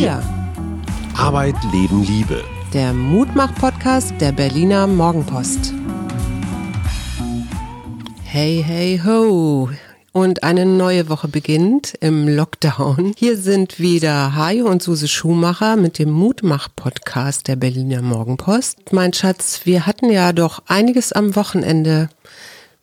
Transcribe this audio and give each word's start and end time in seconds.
Wir. 0.00 0.22
Arbeit, 1.14 1.56
Leben, 1.72 2.02
Liebe. 2.04 2.42
Der 2.72 2.94
Mutmach-Podcast 2.94 4.14
der 4.18 4.32
Berliner 4.32 4.86
Morgenpost. 4.86 5.74
Hey, 8.24 8.64
hey, 8.66 8.98
ho. 9.04 9.68
Und 10.12 10.42
eine 10.42 10.64
neue 10.64 11.10
Woche 11.10 11.28
beginnt 11.28 11.98
im 12.00 12.26
Lockdown. 12.34 13.12
Hier 13.18 13.36
sind 13.36 13.78
wieder 13.78 14.34
Hajo 14.34 14.68
und 14.68 14.82
Suse 14.82 15.06
Schumacher 15.06 15.76
mit 15.76 15.98
dem 15.98 16.10
Mutmach-Podcast 16.12 17.46
der 17.46 17.56
Berliner 17.56 18.00
Morgenpost. 18.00 18.94
Mein 18.94 19.12
Schatz, 19.12 19.60
wir 19.64 19.84
hatten 19.84 20.08
ja 20.08 20.32
doch 20.32 20.62
einiges 20.66 21.12
am 21.12 21.36
Wochenende 21.36 22.08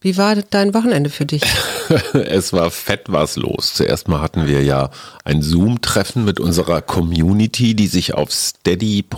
wie 0.07 0.15
war 0.15 0.35
dein 0.35 0.73
Wochenende 0.73 1.09
für 1.09 1.25
dich? 1.25 1.43
es 2.13 2.53
war 2.53 2.71
fett 2.71 3.07
was 3.07 3.35
los. 3.35 3.73
Zuerst 3.73 4.07
mal 4.07 4.21
hatten 4.21 4.47
wir 4.47 4.63
ja 4.63 4.89
ein 5.25 5.41
Zoom-Treffen 5.41 6.23
mit 6.23 6.39
unserer 6.39 6.81
Community, 6.81 7.75
die 7.75 7.87
sich 7.87 8.13
auf 8.13 8.31
steady.fm-wir 8.31 9.15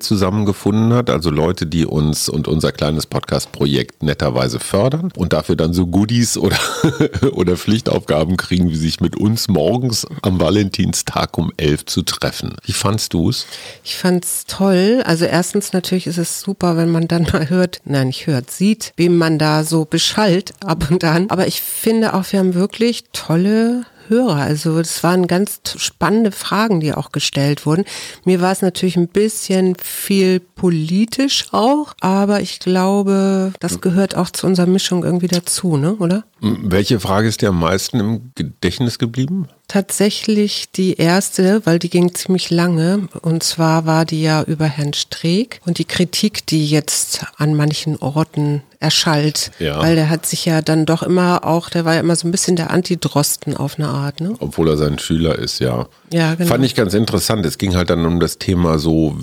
zusammengefunden 0.00 0.92
hat. 0.92 1.08
Also 1.08 1.30
Leute, 1.30 1.64
die 1.64 1.86
uns 1.86 2.28
und 2.28 2.46
unser 2.46 2.72
kleines 2.72 3.06
Podcast-Projekt 3.06 4.02
netterweise 4.02 4.60
fördern 4.60 5.10
und 5.16 5.32
dafür 5.32 5.56
dann 5.56 5.72
so 5.72 5.86
Goodies 5.86 6.36
oder, 6.36 6.58
oder 7.32 7.56
Pflichtaufgaben 7.56 8.36
kriegen, 8.36 8.68
wie 8.68 8.76
sich 8.76 9.00
mit 9.00 9.16
uns 9.16 9.48
morgens 9.48 10.06
am 10.20 10.38
Valentinstag 10.40 11.38
um 11.38 11.52
elf 11.56 11.86
zu 11.86 12.02
treffen. 12.02 12.56
Wie 12.66 12.74
fandst 12.74 13.14
du 13.14 13.30
es? 13.30 13.46
Ich 13.82 13.96
fand 13.96 14.26
es 14.26 14.44
toll. 14.44 15.02
Also 15.06 15.24
erstens 15.24 15.72
natürlich 15.72 16.06
ist 16.06 16.18
es 16.18 16.42
super, 16.42 16.76
wenn 16.76 16.90
man 16.90 17.08
dann 17.08 17.26
mal 17.32 17.48
hört, 17.48 17.80
nein, 17.86 18.08
nicht 18.08 18.26
hört, 18.26 18.50
sieht, 18.50 18.92
wem 18.98 19.21
man 19.22 19.38
da 19.38 19.62
so 19.62 19.84
beschallt 19.84 20.52
ab 20.66 20.90
und 20.90 21.04
an. 21.04 21.30
Aber 21.30 21.46
ich 21.46 21.60
finde 21.60 22.14
auch, 22.14 22.24
wir 22.32 22.40
haben 22.40 22.54
wirklich 22.54 23.04
tolle 23.12 23.86
Hörer. 24.08 24.34
Also 24.34 24.80
es 24.80 25.04
waren 25.04 25.28
ganz 25.28 25.60
spannende 25.76 26.32
Fragen, 26.32 26.80
die 26.80 26.92
auch 26.92 27.12
gestellt 27.12 27.64
wurden. 27.64 27.84
Mir 28.24 28.40
war 28.40 28.50
es 28.50 28.62
natürlich 28.62 28.96
ein 28.96 29.06
bisschen 29.06 29.76
viel 29.76 30.40
politisch 30.40 31.46
auch, 31.52 31.94
aber 32.00 32.40
ich 32.40 32.58
glaube, 32.58 33.52
das 33.60 33.80
gehört 33.80 34.16
auch 34.16 34.30
zu 34.30 34.48
unserer 34.48 34.66
Mischung 34.66 35.04
irgendwie 35.04 35.28
dazu, 35.28 35.76
ne? 35.76 35.94
oder? 35.94 36.24
Welche 36.44 36.98
Frage 36.98 37.28
ist 37.28 37.40
dir 37.40 37.50
am 37.50 37.60
meisten 37.60 38.00
im 38.00 38.32
Gedächtnis 38.34 38.98
geblieben? 38.98 39.46
Tatsächlich 39.68 40.72
die 40.72 40.94
erste, 40.94 41.64
weil 41.64 41.78
die 41.78 41.88
ging 41.88 42.16
ziemlich 42.16 42.50
lange. 42.50 43.08
Und 43.22 43.44
zwar 43.44 43.86
war 43.86 44.04
die 44.04 44.22
ja 44.22 44.42
über 44.42 44.64
Herrn 44.64 44.92
Streeck 44.92 45.60
und 45.64 45.78
die 45.78 45.84
Kritik, 45.84 46.44
die 46.48 46.66
jetzt 46.66 47.24
an 47.36 47.54
manchen 47.54 47.96
Orten 47.96 48.62
erschallt. 48.80 49.52
Ja. 49.60 49.80
Weil 49.80 49.94
der 49.94 50.10
hat 50.10 50.26
sich 50.26 50.44
ja 50.44 50.62
dann 50.62 50.84
doch 50.84 51.04
immer 51.04 51.44
auch, 51.44 51.70
der 51.70 51.84
war 51.84 51.94
ja 51.94 52.00
immer 52.00 52.16
so 52.16 52.26
ein 52.26 52.32
bisschen 52.32 52.56
der 52.56 52.72
Antidrosten 52.72 53.56
auf 53.56 53.78
eine 53.78 53.86
Art. 53.86 54.20
Ne? 54.20 54.34
Obwohl 54.40 54.68
er 54.68 54.76
sein 54.76 54.98
Schüler 54.98 55.38
ist, 55.38 55.60
ja. 55.60 55.86
Ja, 56.12 56.34
genau. 56.34 56.48
Fand 56.48 56.64
ich 56.64 56.74
ganz 56.74 56.92
interessant. 56.92 57.46
Es 57.46 57.56
ging 57.56 57.76
halt 57.76 57.88
dann 57.88 58.04
um 58.04 58.18
das 58.18 58.38
Thema 58.38 58.80
so, 58.80 59.16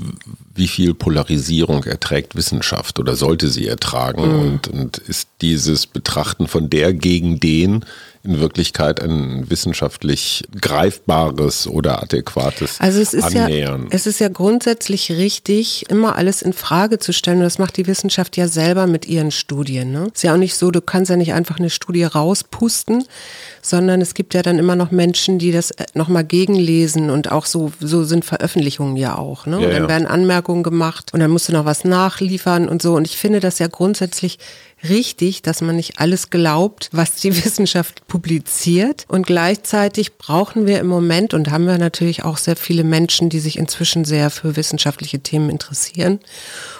wie 0.59 0.67
viel 0.67 0.93
Polarisierung 0.93 1.85
erträgt 1.85 2.35
Wissenschaft 2.35 2.99
oder 2.99 3.15
sollte 3.15 3.47
sie 3.49 3.67
ertragen 3.67 4.27
mhm. 4.27 4.39
und, 4.39 4.67
und 4.67 4.97
ist 4.99 5.29
dieses 5.41 5.87
Betrachten 5.87 6.47
von 6.47 6.69
der 6.69 6.93
gegen 6.93 7.39
den 7.39 7.85
in 8.23 8.39
Wirklichkeit 8.39 9.01
ein 9.01 9.49
wissenschaftlich 9.49 10.43
greifbares 10.59 11.67
oder 11.67 12.03
adäquates 12.03 12.79
also 12.79 12.99
es 12.99 13.13
ist 13.13 13.35
Annähern. 13.35 13.83
Ja, 13.83 13.87
es 13.91 14.07
ist 14.07 14.19
ja 14.19 14.27
grundsätzlich 14.27 15.11
richtig, 15.11 15.85
immer 15.89 16.15
alles 16.15 16.41
in 16.41 16.53
Frage 16.53 16.99
zu 16.99 17.13
stellen. 17.13 17.37
Und 17.37 17.43
das 17.43 17.59
macht 17.59 17.77
die 17.77 17.87
Wissenschaft 17.87 18.35
ja 18.37 18.47
selber 18.47 18.87
mit 18.87 19.07
ihren 19.07 19.31
Studien. 19.31 19.91
Ne? 19.91 20.07
Ist 20.13 20.23
ja 20.23 20.33
auch 20.33 20.37
nicht 20.37 20.55
so, 20.55 20.71
du 20.71 20.81
kannst 20.81 21.09
ja 21.09 21.17
nicht 21.17 21.33
einfach 21.33 21.59
eine 21.59 21.69
Studie 21.69 22.03
rauspusten, 22.03 23.05
sondern 23.61 24.01
es 24.01 24.13
gibt 24.13 24.33
ja 24.33 24.41
dann 24.41 24.59
immer 24.59 24.75
noch 24.75 24.91
Menschen, 24.91 25.39
die 25.39 25.51
das 25.51 25.71
äh, 25.71 25.85
nochmal 25.93 26.23
gegenlesen 26.23 27.09
und 27.09 27.31
auch 27.31 27.45
so, 27.45 27.71
so 27.79 28.03
sind 28.03 28.25
Veröffentlichungen 28.25 28.97
ja 28.97 29.17
auch. 29.17 29.45
Ne? 29.45 29.61
Ja, 29.61 29.67
und 29.67 29.73
dann 29.73 29.83
ja. 29.83 29.89
werden 29.89 30.07
Anmerkungen 30.07 30.63
gemacht 30.63 31.13
und 31.13 31.19
dann 31.19 31.31
musst 31.31 31.49
du 31.49 31.53
noch 31.53 31.65
was 31.65 31.85
nachliefern 31.85 32.67
und 32.67 32.81
so. 32.81 32.95
Und 32.95 33.05
ich 33.05 33.17
finde 33.17 33.39
das 33.39 33.59
ja 33.59 33.67
grundsätzlich 33.67 34.39
richtig, 34.87 35.41
dass 35.41 35.61
man 35.61 35.75
nicht 35.75 35.99
alles 35.99 36.29
glaubt, 36.29 36.89
was 36.91 37.15
die 37.15 37.35
Wissenschaft 37.45 38.07
publiziert. 38.07 39.05
Und 39.07 39.25
gleichzeitig 39.25 40.17
brauchen 40.17 40.67
wir 40.67 40.79
im 40.79 40.87
Moment, 40.87 41.33
und 41.33 41.51
haben 41.51 41.65
wir 41.65 41.77
natürlich 41.77 42.23
auch 42.23 42.37
sehr 42.37 42.55
viele 42.55 42.83
Menschen, 42.83 43.29
die 43.29 43.39
sich 43.39 43.57
inzwischen 43.57 44.05
sehr 44.05 44.29
für 44.29 44.55
wissenschaftliche 44.55 45.19
Themen 45.19 45.49
interessieren. 45.49 46.19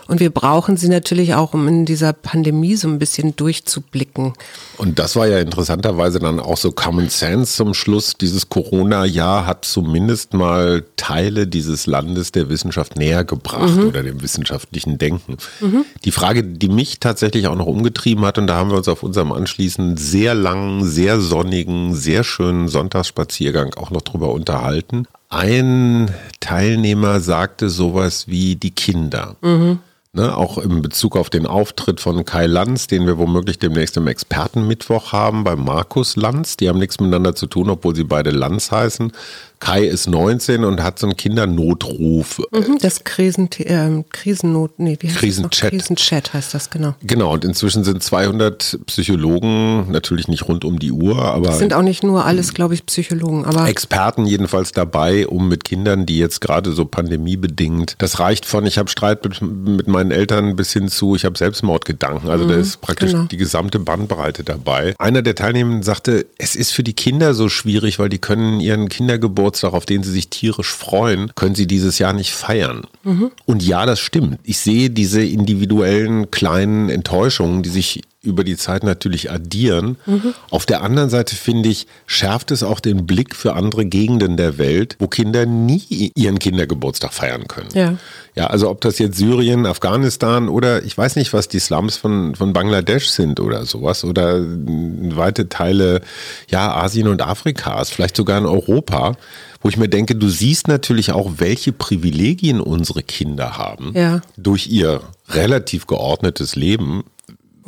Und 0.10 0.20
wir 0.20 0.32
brauchen 0.32 0.76
sie 0.76 0.90
natürlich 0.90 1.36
auch, 1.36 1.54
um 1.54 1.68
in 1.68 1.86
dieser 1.86 2.14
Pandemie 2.14 2.76
so 2.76 2.88
ein 2.88 2.98
bisschen 2.98 3.36
durchzublicken. 3.36 4.34
Und 4.78 4.98
das 4.98 5.16
war 5.16 5.28
ja 5.28 5.38
interessanterweise 5.38 6.18
dann 6.18 6.40
auch 6.40 6.58
so 6.58 6.72
Common 6.72 7.10
Sense 7.10 7.56
zum 7.56 7.76
Schluss. 7.76 8.18
Dieses 8.20 8.50
Corona-Jahr 8.50 9.46
hat 9.46 9.66
zumindest 9.66 10.34
mal 10.34 10.84
Teile 10.96 11.46
dieses 11.46 11.86
Landes 11.86 12.32
der 12.32 12.50
Wissenschaft 12.50 12.98
näher 12.98 13.24
gebracht 13.24 13.76
mhm. 13.76 13.86
oder 13.88 14.02
dem 14.02 14.24
wissenschaftlichen 14.24 14.98
Denken. 14.98 15.38
Mhm. 15.62 15.86
Die 16.04 16.12
Frage, 16.12 16.44
die 16.44 16.70
mich 16.70 17.00
tatsächlich 17.00 17.46
auch 17.46 17.56
noch 17.56 17.68
umgetrieben 17.68 18.26
hat, 18.26 18.40
und 18.40 18.48
da 18.48 18.56
haben 18.56 18.72
wir 18.72 18.78
uns 18.78 18.88
auf 18.88 19.04
unserem 19.04 19.32
anschließend 19.32 20.00
sehr 20.00 20.34
langen, 20.34 20.86
sehr 20.86 21.20
sonnigen, 21.20 21.94
sehr 21.94 22.24
schönen 22.24 22.68
Sonntagsspaziergang 22.68 23.76
auch 23.76 23.92
noch 23.92 24.02
drüber 24.02 24.32
unterhalten. 24.32 25.06
Ein 25.30 26.10
Teilnehmer 26.40 27.20
sagte 27.20 27.70
sowas 27.70 28.28
wie 28.28 28.56
die 28.56 28.72
Kinder. 28.72 29.36
Mhm. 29.42 29.78
Ne, 30.12 30.36
auch 30.36 30.58
in 30.58 30.82
Bezug 30.82 31.16
auf 31.16 31.30
den 31.30 31.46
Auftritt 31.46 32.00
von 32.00 32.26
Kai 32.26 32.48
Lanz, 32.48 32.88
den 32.88 33.06
wir 33.06 33.20
womöglich 33.20 33.60
demnächst 33.60 33.96
im 33.96 34.08
Expertenmittwoch 34.08 35.12
haben, 35.12 35.44
bei 35.44 35.56
Markus 35.56 36.16
Lanz. 36.16 36.58
Die 36.58 36.68
haben 36.68 36.80
nichts 36.80 37.00
miteinander 37.00 37.36
zu 37.36 37.46
tun, 37.46 37.70
obwohl 37.70 37.96
sie 37.96 38.06
beide 38.06 38.32
Lanz 38.32 38.72
heißen. 38.72 39.12
Kai 39.60 39.84
ist 39.84 40.08
19 40.08 40.64
und 40.64 40.82
hat 40.82 41.00
so 41.00 41.08
einen 41.08 41.18
Kindernotruf. 41.18 42.42
Mhm, 42.52 42.78
das 42.80 43.04
Krisen, 43.04 43.50
äh, 43.58 44.04
Krisennot, 44.10 44.80
nee, 44.80 44.98
wie 45.02 45.10
heißt 45.10 45.18
Krisenchat. 45.18 45.74
Das 45.74 45.80
Krisenchat 45.82 46.34
heißt 46.34 46.54
das, 46.54 46.70
genau. 46.70 46.96
Genau, 47.04 47.34
und 47.34 47.44
inzwischen 47.44 47.84
sind 47.84 48.02
200 48.02 48.80
Psychologen, 48.86 49.92
natürlich 49.92 50.30
nicht 50.30 50.48
rund 50.48 50.64
um 50.64 50.80
die 50.80 50.94
Uhr, 50.94 51.22
aber. 51.22 51.48
Das 51.48 51.60
sind 51.60 51.74
auch 51.74 51.82
nicht 51.82 52.04
nur 52.04 52.26
alles, 52.26 52.54
glaube 52.54 52.74
ich, 52.74 52.86
Psychologen, 52.86 53.44
aber. 53.44 53.68
Experten 53.68 54.26
jedenfalls 54.26 54.72
dabei, 54.72 55.28
um 55.28 55.50
mit 55.50 55.66
Kindern, 55.66 56.06
die 56.06 56.20
jetzt 56.20 56.40
gerade 56.40 56.72
so 56.72 56.86
pandemiebedingt, 56.86 57.96
das 57.98 58.20
reicht 58.20 58.46
von, 58.46 58.66
ich 58.66 58.78
habe 58.78 58.90
Streit 58.90 59.24
mit, 59.26 59.42
mit, 59.42 59.88
meinen 59.88 60.12
Eltern 60.12 60.56
bis 60.56 60.72
hin 60.72 60.88
zu, 60.88 61.16
ich 61.16 61.26
habe 61.26 61.38
Selbstmordgedanken. 61.38 62.30
Also 62.30 62.46
mhm, 62.46 62.50
da 62.50 62.56
ist 62.56 62.80
praktisch 62.80 63.12
genau. 63.12 63.26
die 63.26 63.38
gesamte 63.38 63.80
Bandbreite 63.80 64.46
dabei. 64.46 64.96
Einer 65.00 65.22
der 65.22 65.36
Teilnehmenden 65.36 65.84
sagte, 65.84 66.28
es 66.38 66.56
ist 66.56 66.72
für 66.72 66.84
die 66.84 66.94
Kinder 66.94 67.34
so 67.34 67.50
schwierig, 67.50 68.00
weil 68.00 68.08
die 68.08 68.20
können 68.20 68.62
ihren 68.62 68.88
Kindergeburtstag 68.88 69.49
Geburtstag, 69.50 69.74
auf 69.74 69.86
den 69.86 70.04
sie 70.04 70.12
sich 70.12 70.30
tierisch 70.30 70.72
freuen, 70.72 71.32
können 71.36 71.56
sie 71.56 71.66
dieses 71.66 71.98
Jahr 71.98 72.14
nicht 72.14 72.32
feiern. 72.32 72.84
Mhm. 73.04 73.32
Und 73.46 73.64
ja, 73.64 73.86
das 73.86 74.00
stimmt. 74.00 74.40
Ich 74.44 74.60
sehe 74.60 74.90
diese 74.92 75.24
individuellen 75.24 76.30
kleinen 76.30 76.90
Enttäuschungen, 76.90 77.64
die 77.64 77.70
sich 77.70 78.02
über 78.22 78.44
die 78.44 78.58
Zeit 78.58 78.84
natürlich 78.84 79.32
addieren. 79.32 79.98
Mhm. 80.06 80.34
Auf 80.50 80.66
der 80.66 80.82
anderen 80.82 81.10
Seite 81.10 81.36
finde 81.36 81.70
ich, 81.70 81.88
schärft 82.06 82.52
es 82.52 82.64
auch 82.64 82.82
den 82.82 83.06
Blick 83.06 83.34
für 83.34 83.54
andere 83.54 83.86
Gegenden 83.86 84.36
der 84.36 84.58
Welt, 84.58 84.98
wo 85.00 85.08
Kinder 85.08 85.46
nie 85.46 86.12
ihren 86.16 86.38
Kindergeburtstag 86.38 87.14
feiern 87.14 87.48
können. 87.48 87.70
Ja. 87.74 87.96
Ja, 88.36 88.48
also 88.48 88.70
ob 88.70 88.82
das 88.82 89.00
jetzt 89.00 89.18
Syrien, 89.18 89.66
Afghanistan 89.66 90.50
oder 90.50 90.84
ich 90.84 90.98
weiß 90.98 91.16
nicht, 91.16 91.34
was 91.34 91.48
die 91.48 91.60
Slums 91.60 91.98
von, 91.98 92.36
von 92.36 92.54
Bangladesch 92.54 93.08
sind 93.08 93.40
oder 93.40 93.66
sowas 93.66 94.04
oder 94.04 94.40
weite 94.42 95.48
Teile, 95.50 96.02
ja, 96.50 96.74
Asien 96.76 97.08
und 97.08 97.22
Afrikas, 97.22 97.90
vielleicht 97.90 98.18
sogar 98.18 98.38
in 98.38 98.46
Europa 98.46 99.16
wo 99.62 99.68
ich 99.68 99.76
mir 99.76 99.90
denke, 99.90 100.16
du 100.16 100.30
siehst 100.30 100.70
natürlich 100.70 101.12
auch, 101.12 101.34
welche 101.38 101.74
Privilegien 101.74 102.62
unsere 102.62 103.04
Kinder 103.04 103.58
haben 103.58 103.92
ja. 103.94 104.22
durch 104.38 104.68
ihr 104.68 105.02
relativ 105.28 105.86
geordnetes 105.86 106.56
Leben 106.56 107.04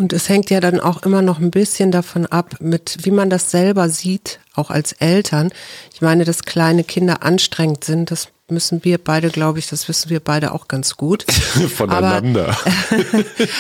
und 0.01 0.13
es 0.13 0.29
hängt 0.29 0.49
ja 0.49 0.59
dann 0.59 0.79
auch 0.79 1.03
immer 1.03 1.21
noch 1.21 1.39
ein 1.39 1.51
bisschen 1.51 1.91
davon 1.91 2.25
ab, 2.25 2.55
mit 2.59 3.05
wie 3.05 3.11
man 3.11 3.29
das 3.29 3.51
selber 3.51 3.87
sieht, 3.87 4.39
auch 4.55 4.71
als 4.71 4.93
Eltern. 4.93 5.51
Ich 5.93 6.01
meine, 6.01 6.25
dass 6.25 6.43
kleine 6.43 6.83
Kinder 6.83 7.21
anstrengend 7.21 7.83
sind, 7.83 8.09
das 8.09 8.29
müssen 8.51 8.83
wir 8.83 8.97
beide, 8.97 9.29
glaube 9.29 9.59
ich, 9.59 9.67
das 9.67 9.87
wissen 9.87 10.09
wir 10.09 10.19
beide 10.19 10.51
auch 10.53 10.67
ganz 10.67 10.97
gut. 10.97 11.25
Voneinander. 11.75 12.57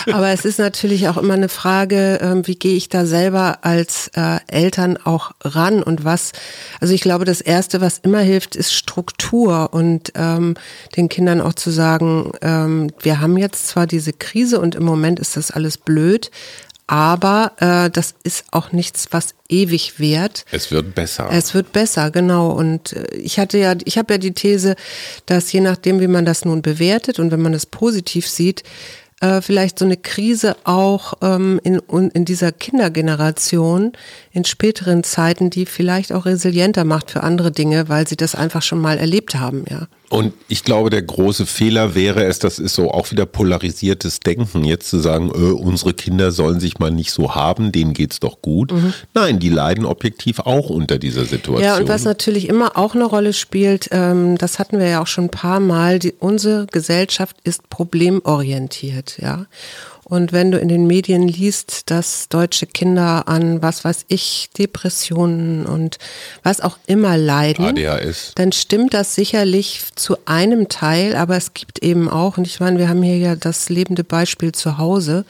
Aber, 0.07 0.15
aber, 0.17 0.29
es 0.29 0.45
ist 0.45 0.59
natürlich 0.59 1.07
auch 1.07 1.17
immer 1.17 1.33
eine 1.33 1.49
Frage, 1.49 2.19
ähm, 2.21 2.45
wie 2.45 2.55
gehe 2.55 2.75
ich 2.75 2.89
da 2.89 3.05
selber 3.05 3.59
als 3.63 4.11
äh, 4.15 4.39
Eltern 4.47 4.97
auch 4.97 5.31
ran 5.41 5.81
und 5.81 6.03
was, 6.03 6.31
also 6.79 6.93
ich 6.93 7.01
glaube, 7.01 7.25
das 7.25 7.41
Erste, 7.41 7.81
was 7.81 7.97
immer 7.97 8.19
hilft, 8.19 8.55
ist 8.55 8.73
Struktur 8.73 9.73
und 9.73 10.11
ähm, 10.15 10.55
den 10.95 11.09
Kindern 11.09 11.41
auch 11.41 11.53
zu 11.53 11.71
sagen, 11.71 12.31
ähm, 12.41 12.91
wir 12.99 13.21
haben 13.21 13.37
jetzt 13.37 13.67
zwar 13.67 13.87
diese 13.87 14.13
Krise 14.13 14.59
und 14.59 14.75
im 14.75 14.83
Moment 14.83 15.19
ist 15.19 15.37
das 15.37 15.51
alles 15.51 15.77
blöd, 15.77 16.31
aber 16.91 17.53
äh, 17.59 17.89
das 17.89 18.15
ist 18.23 18.43
auch 18.51 18.73
nichts, 18.73 19.07
was 19.11 19.33
ewig 19.47 19.97
währt. 19.97 20.43
Es 20.51 20.71
wird 20.71 20.93
besser. 20.93 21.29
Es 21.31 21.53
wird 21.53 21.71
besser, 21.71 22.11
genau. 22.11 22.51
Und 22.51 22.91
äh, 22.91 23.15
ich 23.15 23.39
hatte 23.39 23.57
ja, 23.57 23.75
ich 23.85 23.97
habe 23.97 24.15
ja 24.15 24.17
die 24.17 24.33
These, 24.33 24.75
dass 25.25 25.49
je 25.53 25.61
nachdem, 25.61 26.01
wie 26.01 26.09
man 26.09 26.25
das 26.25 26.43
nun 26.43 26.61
bewertet 26.61 27.17
und 27.17 27.31
wenn 27.31 27.41
man 27.41 27.53
es 27.53 27.65
positiv 27.65 28.27
sieht, 28.27 28.63
äh, 29.21 29.39
vielleicht 29.41 29.79
so 29.79 29.85
eine 29.85 29.95
Krise 29.95 30.57
auch 30.65 31.13
ähm, 31.21 31.61
in, 31.63 31.79
in 32.09 32.25
dieser 32.25 32.51
Kindergeneration 32.51 33.93
in 34.33 34.43
späteren 34.43 35.05
Zeiten, 35.05 35.49
die 35.49 35.65
vielleicht 35.67 36.11
auch 36.11 36.25
resilienter 36.25 36.83
macht 36.83 37.11
für 37.11 37.23
andere 37.23 37.53
Dinge, 37.53 37.87
weil 37.87 38.05
sie 38.05 38.17
das 38.17 38.35
einfach 38.35 38.63
schon 38.63 38.81
mal 38.81 38.97
erlebt 38.97 39.35
haben, 39.35 39.63
ja. 39.69 39.87
Und 40.11 40.33
ich 40.49 40.65
glaube, 40.65 40.89
der 40.89 41.01
große 41.01 41.45
Fehler 41.45 41.95
wäre 41.95 42.25
es, 42.25 42.37
das 42.37 42.59
ist 42.59 42.75
so 42.75 42.91
auch 42.91 43.11
wieder 43.11 43.25
polarisiertes 43.25 44.19
Denken, 44.19 44.65
jetzt 44.65 44.89
zu 44.89 44.99
sagen, 44.99 45.29
äh, 45.29 45.53
unsere 45.53 45.93
Kinder 45.93 46.33
sollen 46.33 46.59
sich 46.59 46.79
mal 46.79 46.91
nicht 46.91 47.11
so 47.11 47.33
haben, 47.33 47.71
denen 47.71 47.93
geht's 47.93 48.19
doch 48.19 48.41
gut. 48.41 48.73
Mhm. 48.73 48.93
Nein, 49.13 49.39
die 49.39 49.47
leiden 49.47 49.85
objektiv 49.85 50.39
auch 50.39 50.69
unter 50.69 50.99
dieser 50.99 51.23
Situation. 51.23 51.63
Ja, 51.63 51.77
und 51.77 51.87
was 51.87 52.03
natürlich 52.03 52.49
immer 52.49 52.77
auch 52.77 52.93
eine 52.93 53.05
Rolle 53.05 53.31
spielt, 53.31 53.87
ähm, 53.93 54.37
das 54.37 54.59
hatten 54.59 54.79
wir 54.79 54.89
ja 54.89 55.01
auch 55.01 55.07
schon 55.07 55.25
ein 55.25 55.29
paar 55.29 55.61
Mal, 55.61 55.99
die, 55.99 56.13
unsere 56.19 56.65
Gesellschaft 56.65 57.37
ist 57.45 57.69
problemorientiert, 57.69 59.17
ja. 59.17 59.45
Und 60.11 60.33
wenn 60.33 60.51
du 60.51 60.57
in 60.57 60.67
den 60.67 60.87
Medien 60.87 61.25
liest, 61.25 61.89
dass 61.89 62.27
deutsche 62.27 62.67
Kinder 62.67 63.29
an, 63.29 63.61
was 63.61 63.85
weiß 63.85 64.03
ich, 64.09 64.49
Depressionen 64.57 65.65
und 65.65 65.99
was 66.43 66.59
auch 66.59 66.77
immer 66.85 67.15
leiden, 67.15 67.63
ADHS. 67.63 68.33
dann 68.35 68.51
stimmt 68.51 68.93
das 68.93 69.15
sicherlich 69.15 69.83
zu 69.95 70.17
einem 70.25 70.67
Teil, 70.67 71.15
aber 71.15 71.37
es 71.37 71.53
gibt 71.53 71.81
eben 71.81 72.09
auch, 72.09 72.37
und 72.37 72.45
ich 72.45 72.59
meine, 72.59 72.77
wir 72.77 72.89
haben 72.89 73.01
hier 73.01 73.19
ja 73.19 73.37
das 73.37 73.69
lebende 73.69 74.03
Beispiel 74.03 74.51
zu 74.51 74.77
Hause, 74.77 75.23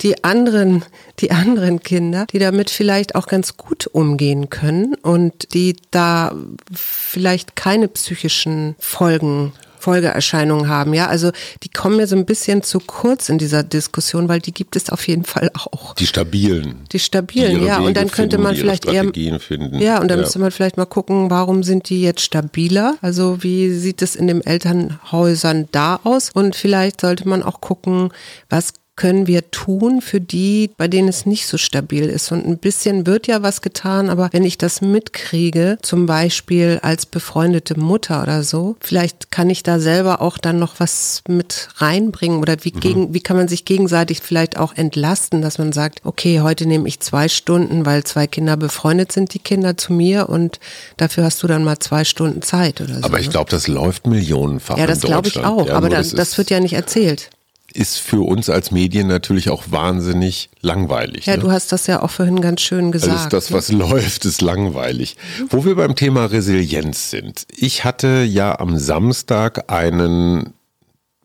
die 0.00 0.24
anderen, 0.24 0.82
die 1.18 1.30
anderen 1.30 1.82
Kinder, 1.82 2.24
die 2.32 2.38
damit 2.38 2.70
vielleicht 2.70 3.16
auch 3.16 3.26
ganz 3.26 3.58
gut 3.58 3.86
umgehen 3.86 4.48
können 4.48 4.94
und 4.94 5.52
die 5.52 5.76
da 5.90 6.34
vielleicht 6.72 7.54
keine 7.54 7.88
psychischen 7.88 8.76
Folgen 8.78 9.52
Folgeerscheinungen 9.86 10.68
haben. 10.68 10.94
Ja, 10.94 11.06
also 11.06 11.30
die 11.62 11.68
kommen 11.68 11.98
mir 11.98 12.08
so 12.08 12.16
ein 12.16 12.26
bisschen 12.26 12.64
zu 12.64 12.80
kurz 12.80 13.28
in 13.28 13.38
dieser 13.38 13.62
Diskussion, 13.62 14.28
weil 14.28 14.40
die 14.40 14.50
gibt 14.50 14.74
es 14.74 14.90
auf 14.90 15.06
jeden 15.06 15.24
Fall 15.24 15.48
auch. 15.54 15.94
Die 15.94 16.08
stabilen. 16.08 16.78
Die 16.90 16.98
stabilen, 16.98 17.60
die 17.60 17.66
ja. 17.66 17.78
Wege 17.78 17.86
und 17.86 17.96
dann 17.96 18.10
könnte 18.10 18.38
man 18.38 18.56
vielleicht 18.56 18.84
eher. 18.84 19.04
Finden. 19.38 19.78
Ja, 19.78 20.00
und 20.00 20.08
dann 20.08 20.18
ja. 20.18 20.24
müsste 20.24 20.40
man 20.40 20.50
vielleicht 20.50 20.76
mal 20.76 20.86
gucken, 20.86 21.30
warum 21.30 21.62
sind 21.62 21.88
die 21.88 22.02
jetzt 22.02 22.22
stabiler? 22.22 22.96
Also 23.00 23.44
wie 23.44 23.70
sieht 23.70 24.02
es 24.02 24.16
in 24.16 24.26
den 24.26 24.40
Elternhäusern 24.44 25.68
da 25.70 26.00
aus? 26.02 26.30
Und 26.30 26.56
vielleicht 26.56 27.00
sollte 27.00 27.28
man 27.28 27.44
auch 27.44 27.60
gucken, 27.60 28.10
was 28.50 28.72
können 28.96 29.26
wir 29.26 29.50
tun 29.50 30.00
für 30.00 30.20
die, 30.20 30.70
bei 30.76 30.88
denen 30.88 31.08
es 31.08 31.26
nicht 31.26 31.46
so 31.46 31.58
stabil 31.58 32.04
ist. 32.04 32.32
Und 32.32 32.46
ein 32.46 32.56
bisschen 32.58 33.06
wird 33.06 33.26
ja 33.26 33.42
was 33.42 33.60
getan, 33.60 34.08
aber 34.08 34.30
wenn 34.32 34.44
ich 34.44 34.56
das 34.56 34.80
mitkriege, 34.80 35.78
zum 35.82 36.06
Beispiel 36.06 36.80
als 36.82 37.04
befreundete 37.04 37.78
Mutter 37.78 38.22
oder 38.22 38.42
so, 38.42 38.76
vielleicht 38.80 39.30
kann 39.30 39.50
ich 39.50 39.62
da 39.62 39.78
selber 39.78 40.22
auch 40.22 40.38
dann 40.38 40.58
noch 40.58 40.80
was 40.80 41.22
mit 41.28 41.68
reinbringen 41.76 42.40
oder 42.40 42.56
wie, 42.62 42.72
mhm. 42.74 42.80
gegen, 42.80 43.14
wie 43.14 43.20
kann 43.20 43.36
man 43.36 43.48
sich 43.48 43.66
gegenseitig 43.66 44.20
vielleicht 44.20 44.56
auch 44.56 44.74
entlasten, 44.74 45.42
dass 45.42 45.58
man 45.58 45.72
sagt, 45.72 46.00
okay, 46.04 46.40
heute 46.40 46.66
nehme 46.66 46.88
ich 46.88 47.00
zwei 47.00 47.28
Stunden, 47.28 47.84
weil 47.84 48.04
zwei 48.04 48.26
Kinder 48.26 48.56
befreundet 48.56 49.12
sind, 49.12 49.34
die 49.34 49.40
Kinder 49.40 49.76
zu 49.76 49.92
mir 49.92 50.30
und 50.30 50.58
dafür 50.96 51.24
hast 51.24 51.42
du 51.42 51.46
dann 51.46 51.64
mal 51.64 51.78
zwei 51.78 52.04
Stunden 52.04 52.40
Zeit 52.40 52.80
oder 52.80 52.94
so. 52.94 53.02
Aber 53.02 53.20
ich 53.20 53.28
glaube, 53.28 53.50
das 53.50 53.68
läuft 53.68 54.06
millionenfach. 54.06 54.78
Ja, 54.78 54.86
das 54.86 55.02
glaube 55.02 55.28
ich 55.28 55.44
auch, 55.44 55.66
ja, 55.66 55.74
aber 55.74 55.90
das, 55.90 56.12
das 56.12 56.38
wird 56.38 56.48
ja 56.48 56.60
nicht 56.60 56.72
erzählt 56.72 57.30
ist 57.76 57.98
für 57.98 58.26
uns 58.26 58.48
als 58.48 58.70
Medien 58.70 59.06
natürlich 59.06 59.50
auch 59.50 59.64
wahnsinnig 59.70 60.48
langweilig. 60.60 61.26
Ja, 61.26 61.36
ne? 61.36 61.42
du 61.42 61.50
hast 61.50 61.72
das 61.72 61.86
ja 61.86 62.02
auch 62.02 62.10
vorhin 62.10 62.40
ganz 62.40 62.62
schön 62.62 62.90
gesagt. 62.92 63.12
Also 63.12 63.28
das, 63.28 63.52
was 63.52 63.70
ne? 63.70 63.78
läuft, 63.78 64.24
ist 64.24 64.40
langweilig. 64.40 65.16
Mhm. 65.38 65.46
Wo 65.50 65.64
wir 65.64 65.76
beim 65.76 65.94
Thema 65.94 66.26
Resilienz 66.26 67.10
sind. 67.10 67.46
Ich 67.56 67.84
hatte 67.84 68.22
ja 68.22 68.58
am 68.58 68.78
Samstag 68.78 69.70
einen 69.70 70.54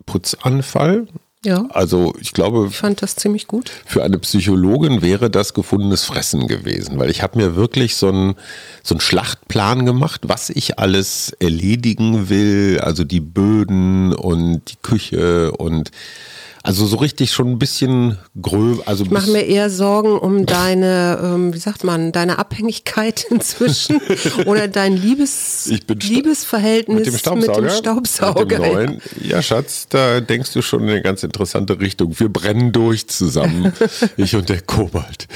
Putzanfall. 0.06 1.08
Ja. 1.44 1.66
Also 1.70 2.14
ich 2.20 2.34
glaube, 2.34 2.68
ich 2.70 2.78
fand 2.78 3.02
das 3.02 3.16
ziemlich 3.16 3.48
gut. 3.48 3.72
Für 3.86 4.04
eine 4.04 4.20
Psychologin 4.20 5.02
wäre 5.02 5.32
das 5.32 5.56
gefundenes 5.56 6.04
Fressen 6.04 6.48
gewesen, 6.48 7.00
weil 7.00 7.10
ich 7.10 7.24
habe 7.24 7.40
mir 7.40 7.56
wirklich 7.56 7.96
so 7.96 8.10
einen 8.10 8.36
so 8.84 8.94
einen 8.94 9.02
Schlachtplan 9.02 9.88
gemacht, 9.88 10.22
was 10.26 10.52
ich 10.52 10.78
alles 10.78 11.36
erledigen 11.40 12.30
will, 12.30 12.80
also 12.80 13.04
die 13.04 13.22
Böden 13.22 14.14
und 14.14 14.62
die 14.70 14.76
Küche 14.84 15.52
und 15.54 15.90
also 16.64 16.86
so 16.86 16.98
richtig 16.98 17.32
schon 17.32 17.50
ein 17.50 17.60
bisschen 17.60 18.20
gröb. 18.40 18.84
Also 18.86 19.04
ich 19.04 19.10
mache 19.10 19.32
mir 19.32 19.42
eher 19.42 19.70
Sorgen 19.70 20.18
um 20.18 20.46
deine, 20.46 21.20
ähm, 21.24 21.54
wie 21.54 21.58
sagt 21.58 21.84
man, 21.84 22.12
deine 22.12 22.38
Abhängigkeit 22.38 23.26
inzwischen 23.30 24.00
oder 24.46 24.68
dein 24.68 24.96
Liebes, 24.96 25.72
Liebesverhältnis 25.88 26.98
mit 26.98 27.08
dem 27.08 27.18
Staubsauger. 27.18 27.62
Mit 27.62 27.72
dem 27.72 27.78
Staubsauger. 27.78 28.60
Mit 28.60 28.68
dem 28.68 28.74
neuen. 28.74 29.02
Ja, 29.22 29.42
Schatz, 29.42 29.88
da 29.90 30.22
denkst 30.22 30.54
du 30.54 30.62
schon 30.62 30.84
in 30.84 30.90
eine 30.90 31.02
ganz 31.02 31.24
interessante 31.24 31.80
Richtung. 31.80 32.20
Wir 32.20 32.30
brennen 32.30 32.72
durch 32.72 33.08
zusammen, 33.08 33.74
ich 34.18 34.36
und 34.36 34.50
der 34.50 34.62
Kobold. 34.62 35.28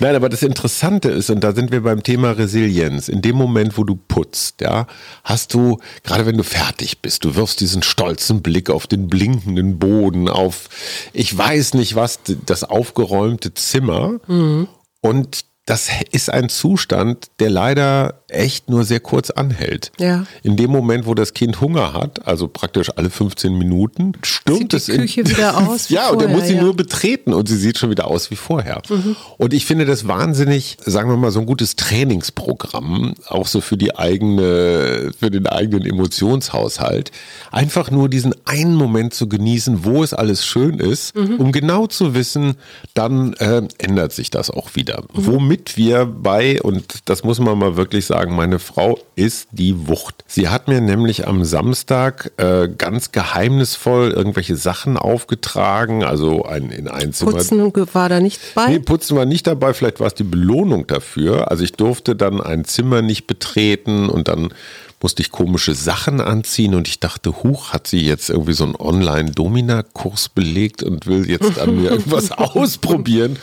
Nein, 0.00 0.16
aber 0.16 0.28
das 0.28 0.42
Interessante 0.42 1.10
ist, 1.10 1.30
und 1.30 1.44
da 1.44 1.52
sind 1.52 1.70
wir 1.70 1.82
beim 1.82 2.02
Thema 2.02 2.32
Resilienz, 2.32 3.08
in 3.08 3.22
dem 3.22 3.36
Moment, 3.36 3.78
wo 3.78 3.84
du 3.84 3.94
putzt, 3.96 4.60
ja, 4.60 4.86
hast 5.22 5.54
du, 5.54 5.78
gerade 6.02 6.26
wenn 6.26 6.36
du 6.36 6.42
fertig 6.42 7.00
bist, 7.02 7.24
du 7.24 7.36
wirfst 7.36 7.60
diesen 7.60 7.82
stolzen 7.82 8.42
Blick 8.42 8.68
auf 8.70 8.86
den 8.86 9.08
blinkenden 9.08 9.59
den 9.62 9.78
Boden, 9.78 10.28
auf 10.28 10.68
ich 11.12 11.36
weiß 11.36 11.74
nicht 11.74 11.94
was, 11.94 12.20
das 12.46 12.64
aufgeräumte 12.64 13.54
Zimmer. 13.54 14.20
Mhm. 14.26 14.68
Und 15.00 15.44
das 15.66 15.88
ist 16.10 16.30
ein 16.30 16.48
Zustand, 16.48 17.30
der 17.38 17.50
leider 17.50 18.19
echt 18.32 18.68
nur 18.68 18.84
sehr 18.84 19.00
kurz 19.00 19.30
anhält. 19.30 19.92
Ja. 19.98 20.26
In 20.42 20.56
dem 20.56 20.70
Moment, 20.70 21.06
wo 21.06 21.14
das 21.14 21.34
Kind 21.34 21.60
Hunger 21.60 21.92
hat, 21.92 22.26
also 22.26 22.48
praktisch 22.48 22.90
alle 22.96 23.10
15 23.10 23.56
Minuten, 23.56 24.12
stürmt 24.22 24.74
es 24.74 24.88
in 24.88 25.02
die 25.02 25.06
Küche 25.06 25.28
wieder 25.28 25.56
aus. 25.68 25.88
ja, 25.88 26.02
vorher, 26.02 26.12
und 26.12 26.22
er 26.22 26.36
muss 26.36 26.46
sie 26.46 26.54
ja. 26.54 26.62
nur 26.62 26.74
betreten 26.74 27.32
und 27.32 27.48
sie 27.48 27.56
sieht 27.56 27.78
schon 27.78 27.90
wieder 27.90 28.06
aus 28.06 28.30
wie 28.30 28.36
vorher. 28.36 28.82
Mhm. 28.88 29.16
Und 29.38 29.54
ich 29.54 29.66
finde 29.66 29.84
das 29.84 30.06
wahnsinnig, 30.06 30.76
sagen 30.84 31.10
wir 31.10 31.16
mal, 31.16 31.30
so 31.30 31.40
ein 31.40 31.46
gutes 31.46 31.76
Trainingsprogramm, 31.76 33.14
auch 33.26 33.46
so 33.46 33.60
für 33.60 33.76
die 33.76 33.96
eigene, 33.96 35.12
für 35.18 35.30
den 35.30 35.46
eigenen 35.46 35.84
Emotionshaushalt. 35.84 37.10
Einfach 37.50 37.90
nur 37.90 38.08
diesen 38.08 38.34
einen 38.44 38.74
Moment 38.74 39.14
zu 39.14 39.28
genießen, 39.28 39.84
wo 39.84 40.02
es 40.02 40.14
alles 40.14 40.44
schön 40.44 40.78
ist, 40.78 41.16
mhm. 41.16 41.36
um 41.36 41.52
genau 41.52 41.86
zu 41.86 42.14
wissen, 42.14 42.56
dann 42.94 43.34
äh, 43.34 43.62
ändert 43.78 44.12
sich 44.12 44.30
das 44.30 44.50
auch 44.50 44.74
wieder. 44.74 45.04
Mhm. 45.12 45.26
Womit 45.26 45.76
wir 45.76 46.06
bei, 46.06 46.60
und 46.62 46.84
das 47.04 47.24
muss 47.24 47.40
man 47.40 47.58
mal 47.58 47.76
wirklich 47.76 48.06
sagen, 48.06 48.19
meine 48.28 48.58
Frau 48.58 48.98
ist 49.16 49.48
die 49.52 49.88
Wucht. 49.88 50.24
Sie 50.26 50.48
hat 50.48 50.68
mir 50.68 50.80
nämlich 50.80 51.26
am 51.26 51.44
Samstag 51.44 52.32
äh, 52.36 52.68
ganz 52.68 53.12
geheimnisvoll 53.12 54.10
irgendwelche 54.10 54.56
Sachen 54.56 54.96
aufgetragen, 54.96 56.04
also 56.04 56.44
ein, 56.44 56.70
in 56.70 56.88
ein 56.88 57.12
Zimmer. 57.12 57.32
Putzen 57.32 57.72
war 57.94 58.08
da 58.08 58.20
nicht 58.20 58.40
bei? 58.54 58.66
Nee, 58.66 58.78
Putzen 58.80 59.16
war 59.16 59.24
nicht 59.24 59.46
dabei, 59.46 59.74
vielleicht 59.74 60.00
war 60.00 60.06
es 60.06 60.14
die 60.14 60.24
Belohnung 60.24 60.86
dafür. 60.86 61.50
Also 61.50 61.64
ich 61.64 61.72
durfte 61.72 62.16
dann 62.16 62.40
ein 62.40 62.64
Zimmer 62.64 63.02
nicht 63.02 63.26
betreten 63.26 64.08
und 64.08 64.28
dann 64.28 64.52
musste 65.02 65.22
ich 65.22 65.30
komische 65.30 65.74
Sachen 65.74 66.20
anziehen 66.20 66.74
und 66.74 66.86
ich 66.86 67.00
dachte, 67.00 67.42
huch, 67.42 67.72
hat 67.72 67.86
sie 67.86 68.04
jetzt 68.04 68.28
irgendwie 68.28 68.52
so 68.52 68.64
einen 68.64 68.76
Online-Domina-Kurs 68.76 70.28
belegt 70.28 70.82
und 70.82 71.06
will 71.06 71.28
jetzt 71.28 71.58
an 71.58 71.80
mir 71.80 71.90
irgendwas 71.92 72.32
ausprobieren. 72.38 73.38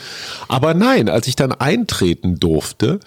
Aber 0.46 0.74
nein, 0.74 1.08
als 1.08 1.26
ich 1.26 1.34
dann 1.34 1.52
eintreten 1.52 2.38
durfte, 2.38 3.00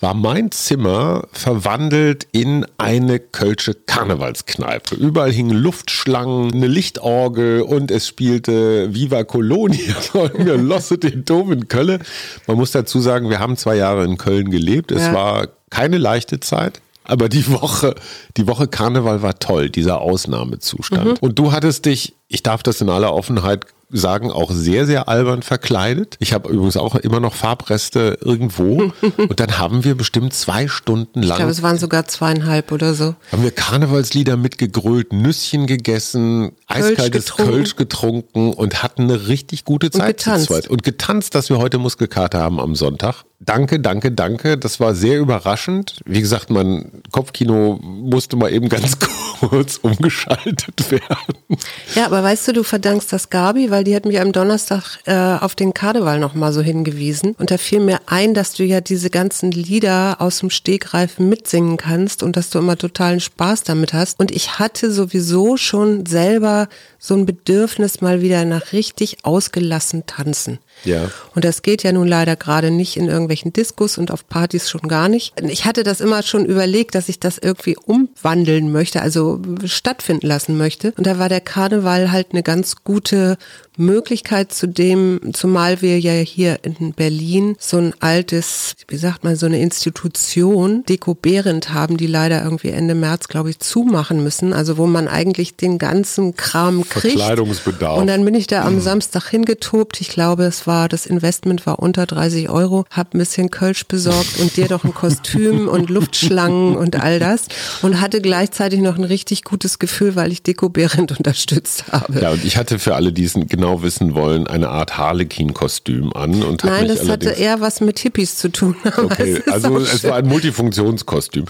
war 0.00 0.14
mein 0.14 0.50
Zimmer 0.52 1.26
verwandelt 1.32 2.26
in 2.32 2.64
eine 2.78 3.18
kölsche 3.18 3.74
Karnevalskneipe. 3.74 4.94
Überall 4.94 5.32
hingen 5.32 5.56
Luftschlangen, 5.56 6.54
eine 6.54 6.68
Lichtorgel 6.68 7.62
und 7.62 7.90
es 7.90 8.06
spielte 8.06 8.94
Viva 8.94 9.24
Colonia, 9.24 9.96
Losse 10.56 10.98
den 10.98 11.24
Dom 11.24 11.52
in 11.52 11.68
Köln. 11.68 12.02
Man 12.46 12.56
muss 12.56 12.70
dazu 12.70 13.00
sagen, 13.00 13.28
wir 13.28 13.38
haben 13.40 13.56
zwei 13.56 13.76
Jahre 13.76 14.04
in 14.04 14.16
Köln 14.16 14.50
gelebt. 14.50 14.92
Es 14.92 15.02
ja. 15.02 15.12
war 15.14 15.48
keine 15.70 15.98
leichte 15.98 16.40
Zeit. 16.40 16.80
Aber 17.08 17.28
die 17.28 17.48
Woche, 17.50 17.94
die 18.36 18.46
Woche 18.46 18.68
Karneval 18.68 19.22
war 19.22 19.38
toll, 19.38 19.70
dieser 19.70 20.00
Ausnahmezustand. 20.00 21.04
Mhm. 21.04 21.16
Und 21.20 21.38
du 21.38 21.52
hattest 21.52 21.86
dich, 21.86 22.14
ich 22.28 22.42
darf 22.42 22.62
das 22.62 22.80
in 22.80 22.90
aller 22.90 23.12
Offenheit 23.14 23.66
sagen, 23.90 24.30
auch 24.30 24.50
sehr, 24.50 24.86
sehr 24.86 25.08
albern 25.08 25.42
verkleidet. 25.42 26.16
Ich 26.18 26.32
habe 26.34 26.50
übrigens 26.50 26.76
auch 26.76 26.94
immer 26.96 27.20
noch 27.20 27.34
Farbreste 27.34 28.18
irgendwo. 28.20 28.92
Und 29.16 29.40
dann 29.40 29.58
haben 29.58 29.84
wir 29.84 29.94
bestimmt 29.96 30.34
zwei 30.34 30.68
Stunden 30.68 31.22
lang. 31.22 31.30
Ich 31.30 31.36
glaube, 31.36 31.52
es 31.52 31.62
waren 31.62 31.78
sogar 31.78 32.06
zweieinhalb 32.06 32.70
oder 32.72 32.94
so. 32.94 33.14
Haben 33.32 33.42
wir 33.42 33.50
Karnevalslieder 33.50 34.36
mitgegrölt, 34.36 35.12
Nüsschen 35.12 35.66
gegessen, 35.66 36.52
eiskaltes 36.66 37.26
getrunken. 37.26 37.52
Kölsch 37.52 37.76
getrunken 37.76 38.52
und 38.52 38.82
hatten 38.82 39.04
eine 39.04 39.28
richtig 39.28 39.64
gute 39.64 39.90
Zeit 39.90 40.00
und 40.00 40.16
getanzt. 40.18 40.46
zu 40.46 40.52
zweit. 40.52 40.68
Und 40.68 40.82
getanzt, 40.82 41.34
dass 41.34 41.48
wir 41.48 41.58
heute 41.58 41.78
Muskelkater 41.78 42.40
haben 42.40 42.60
am 42.60 42.74
Sonntag. 42.74 43.24
Danke, 43.40 43.78
danke, 43.78 44.10
danke. 44.10 44.58
Das 44.58 44.80
war 44.80 44.96
sehr 44.96 45.20
überraschend. 45.20 46.00
Wie 46.04 46.20
gesagt, 46.20 46.50
mein 46.50 47.02
Kopfkino 47.12 47.78
musste 47.80 48.34
mal 48.34 48.52
eben 48.52 48.68
ganz 48.68 48.98
kurz 49.40 49.76
umgeschaltet 49.76 50.90
werden. 50.90 51.58
Ja, 51.94 52.06
aber 52.06 52.24
weißt 52.24 52.48
du, 52.48 52.52
du 52.52 52.62
verdankst 52.64 53.12
das 53.12 53.30
Gabi, 53.30 53.70
weil 53.70 53.84
die 53.84 53.94
hat 53.94 54.06
mich 54.06 54.20
am 54.20 54.32
Donnerstag 54.32 54.98
äh, 55.06 55.14
auf 55.14 55.54
den 55.54 55.72
Karneval 55.72 56.18
nochmal 56.18 56.52
so 56.52 56.62
hingewiesen. 56.62 57.36
Und 57.38 57.52
da 57.52 57.58
fiel 57.58 57.78
mir 57.78 58.00
ein, 58.06 58.34
dass 58.34 58.54
du 58.54 58.64
ja 58.64 58.80
diese 58.80 59.08
ganzen 59.08 59.52
Lieder 59.52 60.16
aus 60.18 60.40
dem 60.40 60.50
Stegreif 60.50 61.20
mitsingen 61.20 61.76
kannst 61.76 62.24
und 62.24 62.36
dass 62.36 62.50
du 62.50 62.58
immer 62.58 62.76
totalen 62.76 63.20
Spaß 63.20 63.62
damit 63.62 63.92
hast. 63.92 64.18
Und 64.18 64.32
ich 64.32 64.58
hatte 64.58 64.90
sowieso 64.90 65.56
schon 65.56 66.06
selber 66.06 66.68
so 66.98 67.14
ein 67.14 67.24
Bedürfnis 67.24 68.00
mal 68.00 68.20
wieder 68.20 68.44
nach 68.44 68.72
richtig 68.72 69.18
ausgelassen 69.22 70.06
tanzen. 70.06 70.58
Ja. 70.84 71.10
Und 71.34 71.44
das 71.44 71.62
geht 71.62 71.82
ja 71.82 71.92
nun 71.92 72.08
leider 72.08 72.36
gerade 72.36 72.70
nicht 72.70 72.96
in 72.96 73.08
irgendwelchen 73.08 73.52
Diskos 73.52 73.98
und 73.98 74.10
auf 74.10 74.28
Partys 74.28 74.70
schon 74.70 74.82
gar 74.82 75.08
nicht. 75.08 75.34
Ich 75.42 75.64
hatte 75.64 75.82
das 75.82 76.00
immer 76.00 76.22
schon 76.22 76.44
überlegt, 76.44 76.94
dass 76.94 77.08
ich 77.08 77.20
das 77.20 77.38
irgendwie 77.38 77.76
umwandeln 77.76 78.72
möchte, 78.72 79.02
also 79.02 79.40
stattfinden 79.64 80.26
lassen 80.26 80.56
möchte. 80.56 80.92
Und 80.96 81.06
da 81.06 81.18
war 81.18 81.28
der 81.28 81.40
Karneval 81.40 82.10
halt 82.12 82.28
eine 82.32 82.42
ganz 82.42 82.76
gute 82.84 83.38
Möglichkeit 83.78 84.52
zu 84.52 84.66
dem, 84.66 85.20
zumal 85.32 85.82
wir 85.82 85.98
ja 85.98 86.12
hier 86.12 86.58
in 86.62 86.92
Berlin 86.92 87.56
so 87.58 87.78
ein 87.78 87.94
altes, 88.00 88.74
wie 88.88 88.96
sagt 88.96 89.24
man, 89.24 89.36
so 89.36 89.46
eine 89.46 89.60
Institution, 89.60 90.84
Deko 90.84 91.14
Behrendt 91.14 91.72
haben, 91.72 91.96
die 91.96 92.06
leider 92.06 92.42
irgendwie 92.42 92.68
Ende 92.68 92.94
März, 92.94 93.28
glaube 93.28 93.50
ich, 93.50 93.58
zumachen 93.58 94.22
müssen. 94.22 94.52
Also 94.52 94.76
wo 94.78 94.86
man 94.86 95.08
eigentlich 95.08 95.56
den 95.56 95.78
ganzen 95.78 96.36
Kram 96.36 96.88
kriegt. 96.88 97.18
Verkleidungsbedarf. 97.18 97.98
Und 97.98 98.08
dann 98.08 98.24
bin 98.24 98.34
ich 98.34 98.46
da 98.46 98.64
am 98.64 98.80
Samstag 98.80 99.28
hingetobt. 99.28 100.00
Ich 100.00 100.08
glaube, 100.08 100.44
es 100.44 100.66
war, 100.66 100.88
das 100.88 101.06
Investment 101.06 101.66
war 101.66 101.78
unter 101.78 102.06
30 102.06 102.48
Euro, 102.50 102.84
hab 102.90 103.14
ein 103.14 103.18
bisschen 103.18 103.50
Kölsch 103.50 103.86
besorgt 103.86 104.38
und 104.40 104.56
dir 104.56 104.68
doch 104.68 104.84
ein 104.84 104.94
Kostüm 104.94 105.68
und 105.68 105.90
Luftschlangen 105.90 106.76
und 106.76 107.00
all 107.00 107.18
das 107.18 107.46
und 107.82 108.00
hatte 108.00 108.20
gleichzeitig 108.20 108.80
noch 108.80 108.96
ein 108.96 109.04
richtig 109.04 109.44
gutes 109.44 109.78
Gefühl, 109.78 110.16
weil 110.16 110.32
ich 110.32 110.42
Deko 110.42 110.68
Behrendt 110.68 111.12
unterstützt 111.18 111.84
habe. 111.92 112.20
Ja, 112.20 112.30
und 112.30 112.44
ich 112.44 112.56
hatte 112.56 112.78
für 112.78 112.94
alle, 112.94 113.12
die 113.12 113.24
es 113.24 113.34
genau 113.68 113.82
wissen 113.82 114.14
wollen, 114.14 114.46
eine 114.46 114.68
Art 114.70 114.96
Harlequin-Kostüm 114.96 116.12
an. 116.14 116.42
Und 116.42 116.64
Nein, 116.64 116.88
das 116.88 117.08
hatte 117.08 117.30
eher 117.30 117.60
was 117.60 117.80
mit 117.80 117.98
Hippies 117.98 118.36
zu 118.36 118.50
tun. 118.50 118.76
Okay, 118.98 119.42
also 119.50 119.78
es 119.78 120.02
war 120.04 120.16
ein 120.16 120.26
Multifunktionskostüm. 120.26 121.44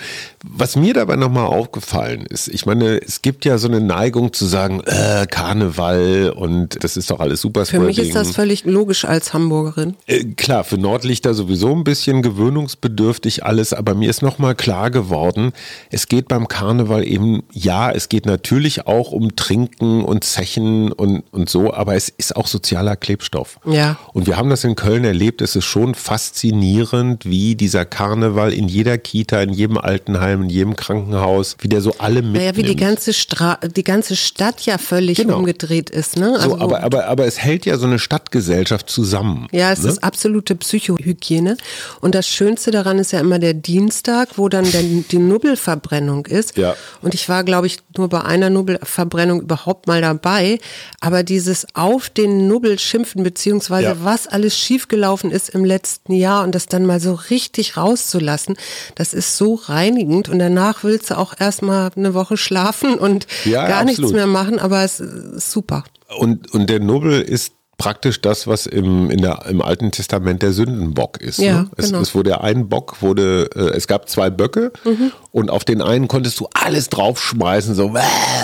Was 0.45 0.77
mir 0.77 0.93
dabei 0.93 1.17
nochmal 1.17 1.47
aufgefallen 1.47 2.27
ist, 2.27 2.49
ich 2.49 2.67
meine, 2.67 3.01
es 3.01 3.23
gibt 3.23 3.45
ja 3.45 3.59
so 3.59 3.69
eine 3.69 3.81
Neigung 3.81 4.33
zu 4.33 4.45
sagen, 4.45 4.81
äh, 4.85 5.27
Karneval 5.29 6.35
und 6.37 6.83
das 6.85 6.97
ist 6.97 7.11
doch 7.11 7.21
alles 7.21 7.41
super 7.41 7.65
Für 7.65 7.81
mich 7.81 7.99
ist 7.99 8.15
das 8.15 8.33
völlig 8.33 8.65
logisch 8.65 9.05
als 9.05 9.33
Hamburgerin. 9.33 9.95
Äh, 10.07 10.25
klar, 10.37 10.63
für 10.63 10.79
Nordlichter 10.79 11.33
sowieso 11.33 11.75
ein 11.75 11.85
bisschen 11.85 12.23
gewöhnungsbedürftig 12.23 13.45
alles, 13.45 13.73
aber 13.73 13.95
mir 13.95 14.11
ist 14.11 14.23
nochmal 14.23 14.55
klar 14.55 14.91
geworden, 14.91 15.53
es 15.91 16.09
geht 16.09 16.29
beim 16.29 16.49
Karneval 16.49 17.07
eben, 17.07 17.43
ja, 17.53 17.91
es 17.91 18.09
geht 18.09 18.27
natürlich 18.27 18.87
auch 18.87 19.11
um 19.11 19.37
Trinken 19.37 20.05
und 20.05 20.23
Zechen 20.25 20.93
und, 20.93 21.25
und 21.33 21.49
so, 21.49 21.73
aber 21.73 21.95
es 21.95 22.08
ist 22.17 22.37
auch 22.37 22.47
sozialer 22.47 22.97
Klebstoff. 22.97 23.59
Ja. 23.65 23.99
Und 24.13 24.27
wir 24.27 24.37
haben 24.37 24.51
das 24.51 24.65
in 24.65 24.75
Köln 24.75 25.05
erlebt, 25.05 25.43
es 25.43 25.57
ist 25.57 25.65
schon 25.65 25.95
faszinierend, 25.95 27.25
wie 27.25 27.55
dieser 27.55 27.85
Karneval 27.85 28.53
in 28.53 28.69
jeder 28.69 28.99
Kita, 28.99 29.41
in 29.43 29.53
jedem 29.53 29.79
Altenheim, 29.79 30.43
in 30.43 30.51
jedem 30.51 30.77
Krankenhaus, 30.77 31.57
wie 31.61 31.69
der 31.69 31.81
so 31.81 31.95
alle 31.99 32.23
mitnimmt. 32.23 32.37
Naja, 32.37 32.57
wie 32.57 32.63
die 32.63 32.77
ganze, 32.77 33.13
Stra 33.13 33.59
die 33.63 33.85
ganze 33.85 34.17
Stadt 34.17 34.61
ja 34.63 34.79
völlig 34.79 35.19
genau. 35.19 35.39
umgedreht 35.39 35.91
ist. 35.91 36.17
Ne? 36.17 36.35
Also 36.35 36.51
so, 36.51 36.61
aber, 36.61 36.83
aber, 36.83 37.07
aber 37.07 37.27
es 37.27 37.39
hält 37.39 37.67
ja 37.67 37.77
so 37.79 37.87
eine 37.87 37.99
Stadtgesellschaft 37.99 38.89
zusammen. 38.89 39.49
Ja, 39.53 39.73
es 39.73 39.83
ne? 39.83 39.91
ist 39.91 40.05
absolute 40.05 40.55
Psychohygiene. 40.55 41.57
Und 42.01 42.15
das 42.15 42.29
Schönste 42.29 42.71
daran 42.71 42.99
ist 42.99 43.13
ja 43.13 43.21
immer 43.21 43.39
der 43.39 43.55
Dienstag, 43.55 44.31
wo 44.37 44.49
dann 44.49 44.71
der, 44.71 44.83
die 44.83 45.19
Nubbelverbrennung 45.19 46.27
ist. 46.27 46.57
Ja. 46.57 46.75
Und 47.03 47.15
ich 47.15 47.29
war, 47.29 47.45
glaube 47.45 47.67
ich, 47.67 47.79
nur 47.97 48.09
bei 48.09 48.23
einer 48.23 48.51
Nubbelverbrennung 48.51 49.43
überhaupt 49.43 49.87
mal 49.87 50.01
dabei. 50.01 50.59
Aber 51.01 51.23
dieses 51.23 51.67
auf 51.89 52.11
den 52.11 52.49
Nubbel 52.49 52.79
schimpfen, 52.79 53.23
beziehungsweise 53.23 53.89
ja. 53.89 53.97
was 54.03 54.27
alles 54.27 54.59
schiefgelaufen 54.59 55.31
ist 55.31 55.49
im 55.49 55.65
letzten 55.65 56.13
Jahr 56.13 56.45
und 56.45 56.55
das 56.55 56.67
dann 56.67 56.85
mal 56.85 57.01
so 57.01 57.15
richtig 57.15 57.79
rauszulassen, 57.79 58.57
das 58.95 59.15
ist 59.15 59.39
so 59.39 59.55
reinigend. 59.55 60.29
Und 60.29 60.39
danach 60.39 60.85
willst 60.85 61.11
du 61.11 61.17
auch 61.17 61.33
erstmal 61.39 61.91
eine 61.97 62.13
Woche 62.13 62.37
schlafen 62.37 62.99
und 62.99 63.27
ja, 63.47 63.67
gar 63.67 63.81
absolut. 63.81 63.99
nichts 63.99 64.13
mehr 64.13 64.27
machen, 64.27 64.59
aber 64.59 64.83
es 64.85 65.01
ist 65.01 65.51
super. 65.51 65.85
Und, 66.19 66.53
und 66.53 66.69
der 66.69 66.81
Nubbel 66.81 67.23
ist 67.23 67.53
praktisch 67.79 68.21
das, 68.21 68.47
was 68.47 68.67
im, 68.67 69.11
in 69.11 69.23
der, 69.23 69.47
im 69.49 69.63
Alten 69.63 69.91
Testament 69.91 70.43
der 70.43 70.53
Sündenbock 70.53 71.23
ist. 71.23 71.39
Ja, 71.39 71.63
ne? 71.63 71.71
es, 71.77 71.87
genau. 71.87 72.01
es 72.01 72.15
wurde 72.15 72.43
ein 72.43 72.69
Bock, 72.69 73.01
wurde, 73.01 73.49
äh, 73.55 73.77
es 73.77 73.87
gab 73.87 74.11
zwei 74.11 74.29
Böcke 74.29 74.73
mhm. 74.85 75.13
und 75.31 75.49
auf 75.49 75.65
den 75.65 75.81
einen 75.81 76.09
konntest 76.09 76.39
du 76.41 76.49
alles 76.53 76.91
draufschmeißen, 76.91 77.75
so 77.75 77.95
äh, 77.95 78.01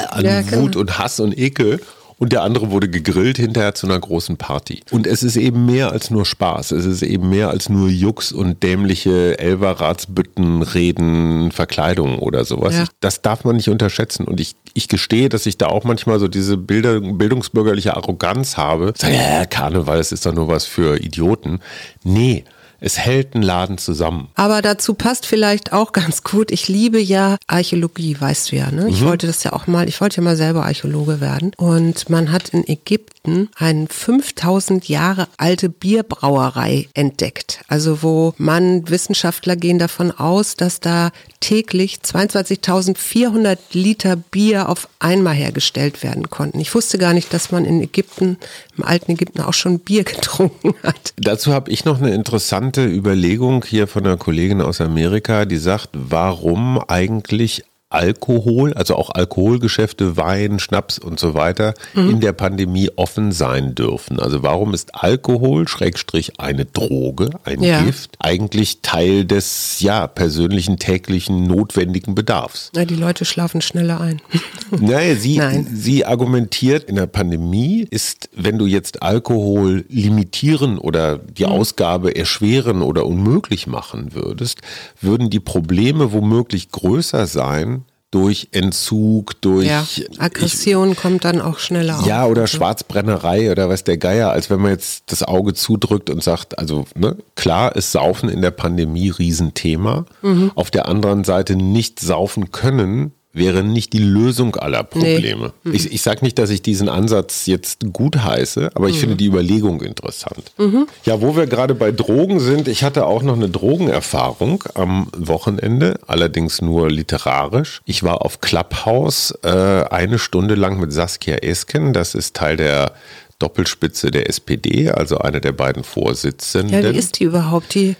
an 0.08 0.24
ja, 0.24 0.38
Wut 0.52 0.72
genau. 0.72 0.80
und 0.80 0.98
Hass 0.98 1.20
und 1.20 1.36
Ekel 1.36 1.80
und 2.18 2.32
der 2.32 2.42
andere 2.42 2.70
wurde 2.70 2.88
gegrillt 2.88 3.38
hinterher 3.38 3.74
zu 3.74 3.86
einer 3.86 3.98
großen 3.98 4.36
Party. 4.36 4.80
Und 4.90 5.06
es 5.06 5.22
ist 5.22 5.36
eben 5.36 5.66
mehr 5.66 5.92
als 5.92 6.10
nur 6.10 6.24
Spaß. 6.24 6.72
Es 6.72 6.84
ist 6.84 7.02
eben 7.02 7.28
mehr 7.28 7.50
als 7.50 7.68
nur 7.68 7.88
Jux 7.88 8.32
und 8.32 8.62
dämliche 8.62 9.38
Elverratsbütten, 9.38 10.62
Reden, 10.62 11.50
Verkleidung 11.52 12.18
oder 12.18 12.44
sowas. 12.44 12.74
Ja. 12.74 12.84
Das 13.00 13.22
darf 13.22 13.44
man 13.44 13.56
nicht 13.56 13.68
unterschätzen. 13.68 14.26
Und 14.26 14.40
ich, 14.40 14.54
ich 14.74 14.88
gestehe, 14.88 15.28
dass 15.28 15.46
ich 15.46 15.58
da 15.58 15.66
auch 15.66 15.84
manchmal 15.84 16.20
so 16.20 16.28
diese 16.28 16.56
Bilder, 16.56 17.00
bildungsbürgerliche 17.00 17.96
Arroganz 17.96 18.56
habe. 18.56 18.92
Sag, 18.96 19.12
ja, 19.12 19.44
Karneval, 19.46 19.98
das 19.98 20.12
ist 20.12 20.24
doch 20.26 20.34
nur 20.34 20.48
was 20.48 20.66
für 20.66 21.00
Idioten. 21.00 21.60
Nee, 22.04 22.44
es 22.80 22.98
hält 22.98 23.34
einen 23.34 23.42
Laden 23.42 23.78
zusammen. 23.78 24.28
Aber 24.34 24.62
dazu 24.62 24.94
passt 24.94 25.26
vielleicht 25.26 25.72
auch 25.72 25.92
ganz 25.92 26.22
gut, 26.22 26.50
ich 26.50 26.68
liebe 26.68 27.00
ja 27.00 27.36
Archäologie, 27.46 28.16
weißt 28.20 28.52
du 28.52 28.56
ja. 28.56 28.70
Ne? 28.70 28.88
Ich 28.88 29.00
mhm. 29.00 29.06
wollte 29.06 29.26
das 29.26 29.42
ja 29.44 29.52
auch 29.52 29.66
mal, 29.66 29.88
ich 29.88 30.00
wollte 30.00 30.18
ja 30.18 30.22
mal 30.22 30.36
selber 30.36 30.64
Archäologe 30.64 31.20
werden. 31.20 31.52
Und 31.56 32.10
man 32.10 32.32
hat 32.32 32.50
in 32.50 32.66
Ägypten 32.66 33.48
eine 33.56 33.86
5000 33.88 34.88
Jahre 34.88 35.28
alte 35.36 35.68
Bierbrauerei 35.68 36.88
entdeckt. 36.94 37.60
Also 37.68 38.02
wo 38.02 38.34
man, 38.36 38.88
Wissenschaftler 38.88 39.56
gehen 39.56 39.78
davon 39.78 40.10
aus, 40.10 40.56
dass 40.56 40.80
da 40.80 41.10
täglich 41.40 41.98
22.400 42.04 43.58
Liter 43.72 44.16
Bier 44.16 44.68
auf 44.68 44.88
einmal 44.98 45.34
hergestellt 45.34 46.02
werden 46.02 46.30
konnten. 46.30 46.60
Ich 46.60 46.74
wusste 46.74 46.98
gar 46.98 47.12
nicht, 47.12 47.32
dass 47.32 47.50
man 47.50 47.64
in 47.64 47.82
Ägypten, 47.82 48.38
im 48.76 48.84
alten 48.84 49.12
Ägypten 49.12 49.40
auch 49.42 49.54
schon 49.54 49.78
Bier 49.78 50.04
getrunken 50.04 50.74
hat. 50.82 51.12
Dazu 51.16 51.52
habe 51.52 51.70
ich 51.70 51.84
noch 51.84 51.98
eine 51.98 52.14
interessante 52.14 52.63
interessante 52.64 52.86
Überlegung 52.86 53.64
hier 53.64 53.86
von 53.86 54.06
einer 54.06 54.16
Kollegin 54.16 54.62
aus 54.62 54.80
Amerika, 54.80 55.44
die 55.44 55.58
sagt, 55.58 55.90
warum 55.92 56.78
eigentlich 56.88 57.62
Alkohol, 57.94 58.74
also 58.74 58.96
auch 58.96 59.10
Alkoholgeschäfte, 59.10 60.16
Wein, 60.16 60.58
Schnaps 60.58 60.98
und 60.98 61.20
so 61.20 61.34
weiter 61.34 61.74
mhm. 61.94 62.10
in 62.10 62.20
der 62.20 62.32
Pandemie 62.32 62.90
offen 62.96 63.32
sein 63.32 63.74
dürfen. 63.74 64.18
Also 64.20 64.42
warum 64.42 64.74
ist 64.74 64.94
Alkohol, 64.94 65.68
Schrägstrich 65.68 66.40
eine 66.40 66.64
Droge, 66.64 67.30
ein 67.44 67.62
ja. 67.62 67.82
Gift, 67.82 68.16
eigentlich 68.18 68.80
Teil 68.82 69.24
des 69.24 69.80
ja 69.80 70.06
persönlichen 70.06 70.78
täglichen 70.78 71.46
notwendigen 71.46 72.14
Bedarfs? 72.14 72.70
Ja, 72.74 72.84
die 72.84 72.96
Leute 72.96 73.24
schlafen 73.24 73.62
schneller 73.62 74.00
ein. 74.00 74.20
naja, 74.70 75.14
sie, 75.14 75.40
sie 75.72 76.04
argumentiert, 76.04 76.84
in 76.84 76.96
der 76.96 77.06
Pandemie 77.06 77.86
ist, 77.88 78.28
wenn 78.34 78.58
du 78.58 78.66
jetzt 78.66 79.02
Alkohol 79.02 79.84
limitieren 79.88 80.78
oder 80.78 81.18
die 81.18 81.44
mhm. 81.44 81.52
Ausgabe 81.52 82.16
erschweren 82.16 82.82
oder 82.82 83.06
unmöglich 83.06 83.66
machen 83.66 84.14
würdest, 84.14 84.60
würden 85.00 85.30
die 85.30 85.40
Probleme 85.40 86.12
womöglich 86.12 86.70
größer 86.70 87.26
sein, 87.26 87.83
durch 88.14 88.48
Entzug, 88.52 89.40
durch 89.40 89.66
ja, 89.66 89.84
Aggression 90.18 90.92
ich, 90.92 90.98
kommt 90.98 91.24
dann 91.24 91.40
auch 91.40 91.58
schneller 91.58 91.98
auf. 91.98 92.06
Ja, 92.06 92.26
oder 92.26 92.46
Schwarzbrennerei 92.46 93.50
oder 93.50 93.68
was 93.68 93.82
der 93.82 93.98
Geier, 93.98 94.30
als 94.30 94.50
wenn 94.50 94.60
man 94.60 94.70
jetzt 94.70 95.10
das 95.10 95.24
Auge 95.24 95.52
zudrückt 95.52 96.10
und 96.10 96.22
sagt, 96.22 96.56
also 96.56 96.86
ne, 96.94 97.16
klar 97.34 97.74
ist 97.74 97.90
Saufen 97.90 98.28
in 98.28 98.40
der 98.40 98.52
Pandemie 98.52 99.10
Riesenthema. 99.10 100.06
Mhm. 100.22 100.52
Auf 100.54 100.70
der 100.70 100.86
anderen 100.86 101.24
Seite 101.24 101.56
nicht 101.56 101.98
saufen 101.98 102.52
können 102.52 103.12
wäre 103.34 103.62
nicht 103.64 103.92
die 103.92 103.98
Lösung 103.98 104.56
aller 104.56 104.84
Probleme. 104.84 105.52
Nee. 105.64 105.70
Mhm. 105.70 105.74
Ich, 105.74 105.92
ich 105.92 106.02
sage 106.02 106.24
nicht, 106.24 106.38
dass 106.38 106.50
ich 106.50 106.62
diesen 106.62 106.88
Ansatz 106.88 107.46
jetzt 107.46 107.92
gut 107.92 108.22
heiße, 108.22 108.70
aber 108.74 108.88
ich 108.88 108.96
mhm. 108.96 109.00
finde 109.00 109.16
die 109.16 109.26
Überlegung 109.26 109.82
interessant. 109.82 110.52
Mhm. 110.56 110.86
Ja, 111.04 111.20
wo 111.20 111.36
wir 111.36 111.46
gerade 111.46 111.74
bei 111.74 111.90
Drogen 111.90 112.40
sind, 112.40 112.68
ich 112.68 112.84
hatte 112.84 113.06
auch 113.06 113.22
noch 113.22 113.34
eine 113.34 113.48
Drogenerfahrung 113.48 114.64
am 114.74 115.08
Wochenende, 115.16 115.98
allerdings 116.06 116.62
nur 116.62 116.90
literarisch. 116.90 117.82
Ich 117.84 118.04
war 118.04 118.24
auf 118.24 118.40
Clubhouse 118.40 119.34
äh, 119.42 119.48
eine 119.48 120.18
Stunde 120.18 120.54
lang 120.54 120.78
mit 120.78 120.92
Saskia 120.92 121.36
Esken, 121.36 121.92
das 121.92 122.14
ist 122.14 122.36
Teil 122.36 122.56
der 122.56 122.92
Doppelspitze 123.40 124.12
der 124.12 124.28
SPD, 124.28 124.90
also 124.90 125.18
eine 125.18 125.40
der 125.40 125.52
beiden 125.52 125.82
Vorsitzenden. 125.82 126.84
Ja, 126.84 126.92
wie 126.92 126.96
ist 126.96 127.18
die 127.18 127.24
überhaupt? 127.24 127.74
Die 127.74 127.96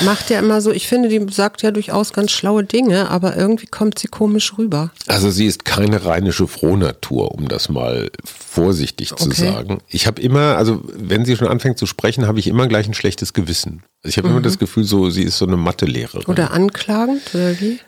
macht 0.00 0.30
ja 0.30 0.38
immer 0.38 0.60
so, 0.60 0.70
ich 0.70 0.88
finde, 0.88 1.08
die 1.08 1.24
sagt 1.32 1.62
ja 1.62 1.70
durchaus 1.70 2.12
ganz 2.12 2.30
schlaue 2.30 2.64
Dinge, 2.64 3.10
aber 3.10 3.36
irgendwie 3.36 3.66
kommt 3.66 3.98
sie 3.98 4.08
komisch 4.08 4.56
rüber. 4.58 4.90
Also 5.06 5.30
sie 5.30 5.46
ist 5.46 5.64
keine 5.64 6.04
rheinische 6.04 6.46
Frohnatur, 6.46 7.32
um 7.32 7.48
das 7.48 7.68
mal 7.68 8.10
vorsichtig 8.24 9.12
okay. 9.12 9.22
zu 9.22 9.30
sagen. 9.30 9.78
Ich 9.88 10.06
habe 10.06 10.20
immer, 10.20 10.56
also 10.56 10.82
wenn 10.94 11.24
sie 11.24 11.36
schon 11.36 11.48
anfängt 11.48 11.78
zu 11.78 11.86
sprechen, 11.86 12.26
habe 12.26 12.38
ich 12.38 12.46
immer 12.46 12.68
gleich 12.68 12.86
ein 12.86 12.94
schlechtes 12.94 13.32
Gewissen. 13.32 13.82
Ich 14.04 14.18
habe 14.18 14.28
mhm. 14.28 14.34
immer 14.34 14.42
das 14.42 14.58
Gefühl, 14.58 14.82
so 14.82 15.10
sie 15.10 15.22
ist 15.22 15.38
so 15.38 15.46
eine 15.46 15.56
Mathelehrerin. 15.56 16.26
Oder 16.26 16.50
anklagend 16.50 17.22
oder 17.34 17.60
wie? 17.60 17.78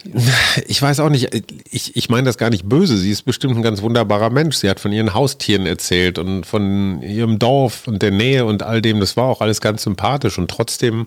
Ich 0.66 0.80
weiß 0.80 1.00
auch 1.00 1.09
nicht. 1.09 1.30
Ich, 1.71 1.97
ich 1.97 2.09
meine 2.09 2.25
das 2.25 2.38
gar 2.38 2.50
nicht 2.50 2.68
böse. 2.68 2.97
Sie 2.97 3.11
ist 3.11 3.23
bestimmt 3.23 3.56
ein 3.56 3.62
ganz 3.62 3.83
wunderbarer 3.83 4.30
Mensch. 4.30 4.56
Sie 4.56 4.71
hat 4.71 4.78
von 4.78 4.92
ihren 4.92 5.12
Haustieren 5.12 5.66
erzählt 5.66 6.21
und 6.21 6.47
von 6.47 7.02
ihrem 7.02 7.40
Dorf 7.40 7.88
und 7.88 8.00
der 8.00 8.12
Nähe 8.12 8.44
und 8.44 8.62
all 8.62 8.80
dem. 8.80 9.00
Das 9.00 9.16
war 9.16 9.25
auch 9.25 9.40
alles 9.40 9.61
ganz 9.61 9.83
sympathisch 9.83 10.38
und 10.38 10.49
trotzdem 10.49 11.06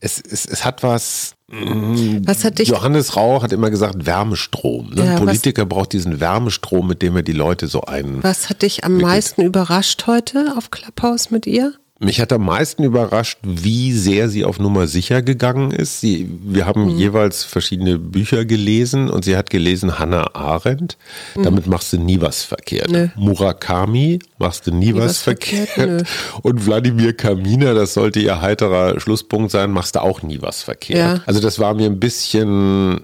Es, 0.00 0.20
es, 0.20 0.46
es 0.46 0.64
hat 0.64 0.82
was. 0.82 1.34
Mm, 1.50 2.18
Was 2.24 2.44
hat 2.44 2.58
dich- 2.58 2.68
Johannes 2.68 3.16
Rau 3.16 3.42
hat 3.42 3.52
immer 3.52 3.70
gesagt 3.70 4.04
Wärmestrom. 4.06 4.90
Ne? 4.90 4.96
Ja, 4.96 5.02
Ein 5.04 5.12
was- 5.14 5.18
Politiker 5.20 5.66
braucht 5.66 5.92
diesen 5.92 6.20
Wärmestrom, 6.20 6.86
mit 6.86 7.02
dem 7.02 7.16
er 7.16 7.22
die 7.22 7.32
Leute 7.32 7.66
so 7.68 7.82
ein. 7.82 8.22
Was 8.22 8.50
hat 8.50 8.62
dich 8.62 8.84
am 8.84 8.98
meisten 8.98 9.42
überrascht 9.42 10.06
heute 10.06 10.54
auf 10.56 10.70
Clubhouse 10.70 11.30
mit 11.30 11.46
ihr? 11.46 11.72
Mich 12.00 12.20
hat 12.20 12.32
am 12.32 12.44
meisten 12.44 12.84
überrascht, 12.84 13.38
wie 13.42 13.92
sehr 13.92 14.28
sie 14.28 14.44
auf 14.44 14.60
Nummer 14.60 14.86
sicher 14.86 15.20
gegangen 15.20 15.72
ist. 15.72 16.00
Sie, 16.00 16.30
wir 16.44 16.64
haben 16.64 16.92
Mhm. 16.92 16.98
jeweils 16.98 17.42
verschiedene 17.42 17.98
Bücher 17.98 18.44
gelesen 18.44 19.10
und 19.10 19.24
sie 19.24 19.36
hat 19.36 19.50
gelesen 19.50 19.98
Hannah 19.98 20.32
Arendt. 20.34 20.96
Damit 21.34 21.66
machst 21.66 21.92
du 21.92 21.98
nie 21.98 22.20
was 22.20 22.44
verkehrt. 22.44 22.90
Mhm. 22.90 22.94
Nö. 22.96 23.08
Murakami 23.16 24.20
machst 24.38 24.68
du 24.68 24.70
nie, 24.70 24.94
was, 24.94 25.04
was 25.06 25.22
verkehrt, 25.22 25.70
verkehrt. 25.70 26.06
Und 26.42 26.64
Wladimir 26.66 27.14
Kaminer, 27.16 27.74
das 27.74 27.94
sollte 27.94 28.20
ihr 28.20 28.40
heiterer 28.40 29.00
Schlusspunkt 29.00 29.50
sein, 29.50 29.72
machst 29.72 29.96
du 29.96 30.00
auch 30.02 30.22
nie 30.22 30.40
was 30.40 30.62
verkehrt. 30.62 30.98
Ja. 31.00 31.20
Also 31.26 31.40
das 31.40 31.58
war 31.58 31.74
mir 31.74 31.86
ein 31.86 31.98
bisschen, 31.98 33.00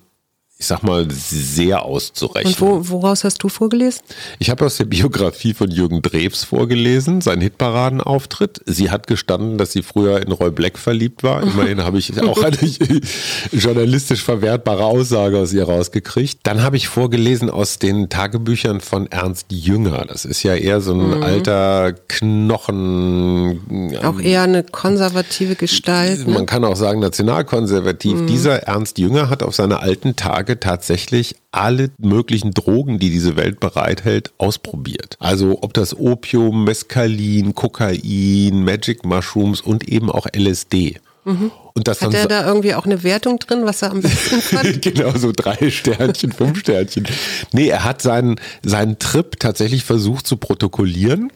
ich 0.57 0.67
sag 0.67 0.85
mal, 0.85 1.09
sehr 1.11 1.83
auszurechnen. 1.83 2.55
Und 2.55 2.61
wo, 2.61 2.89
woraus 2.89 3.25
hast 3.25 3.43
du 3.43 3.49
vorgelesen? 3.49 4.03
Ich 4.39 4.51
habe 4.51 4.65
aus 4.65 4.77
der 4.77 4.85
Biografie 4.85 5.53
von 5.53 5.69
Jürgen 5.69 6.01
Drews 6.01 6.45
vorgelesen, 6.45 7.21
sein 7.21 7.41
Hitparadenauftritt. 7.41 8.61
Sie 8.65 8.89
hat 8.89 9.09
gestanden, 9.09 9.59
dass 9.59 9.73
sie 9.73 9.83
früher 9.83 10.23
in 10.23 10.31
Roy 10.31 10.53
Black 10.53 10.79
verliebt 10.79 11.25
war. 11.25 11.43
Immerhin 11.55 11.83
habe 11.83 11.99
ich 11.99 12.17
auch 12.23 12.41
eine 12.41 12.57
journalistisch 13.53 14.23
verwertbare 14.23 14.85
Aussage 14.85 15.39
aus 15.39 15.53
ihr 15.53 15.65
rausgekriegt. 15.65 16.39
Dann 16.45 16.63
habe 16.63 16.77
ich 16.77 16.87
vorgelesen 16.87 17.51
aus 17.51 17.81
den 17.81 18.09
Tagebüchern 18.09 18.81
von 18.81 19.09
Ernst 19.09 19.47
Jünger. 19.51 20.05
Das 20.07 20.25
ist 20.25 20.45
ja 20.45 20.55
eher 20.55 20.81
so 20.81 20.95
ein 20.95 21.21
alter 21.25 21.95
Knochen. 22.07 23.61
Auch 24.05 24.21
eher 24.21 24.43
eine 24.43 24.63
konservative 24.63 25.57
Gestalt. 25.57 26.29
Ne? 26.29 26.33
Man 26.33 26.47
kann 26.47 26.65
auch 26.65 26.77
sagen 26.77 27.01
nationalkonservativ. 27.01 28.27
Dieser 28.27 28.63
Ernst 28.63 28.99
Jünger 28.99 29.29
hat 29.29 29.43
auf 29.43 29.57
seine 29.57 29.81
alten 29.81 30.15
Tage 30.15 30.44
tatsächlich 30.45 31.37
alle 31.53 31.91
möglichen 31.99 32.53
Drogen, 32.53 32.99
die 32.99 33.11
diese 33.11 33.37
Welt 33.37 33.61
bereithält, 33.61 34.33
ausprobiert. 34.39 35.17
Also 35.19 35.59
ob 35.63 35.75
das 35.75 35.97
Opium, 35.99 36.65
Mescalin, 36.65 37.55
Kokain, 37.55 38.65
Magic 38.65 39.05
Mushrooms 39.05 39.61
und 39.61 39.89
eben 39.89 40.11
auch 40.11 40.27
LSD. 40.37 41.01
Und 41.25 41.89
das 41.89 42.03
Hat 42.03 42.13
er 42.13 42.29
da 42.29 42.47
irgendwie 42.47 42.75
auch 42.75 42.85
eine 42.85 43.03
Wertung 43.03 43.39
drin, 43.39 43.63
was 43.65 43.81
er 43.81 43.93
am 43.93 44.03
besten 44.03 44.41
fand? 44.43 44.83
genau, 44.83 45.13
so 45.17 45.33
drei 45.35 45.71
Sternchen, 45.71 46.33
fünf 46.33 46.61
Sternchen. 46.61 47.07
Nee, 47.53 47.69
er 47.69 47.85
hat 47.85 48.03
seinen, 48.03 48.37
seinen 48.63 48.99
Trip 48.99 49.41
tatsächlich 49.41 49.85
versucht 49.85 50.27
zu 50.27 50.37
protokollieren 50.37 51.33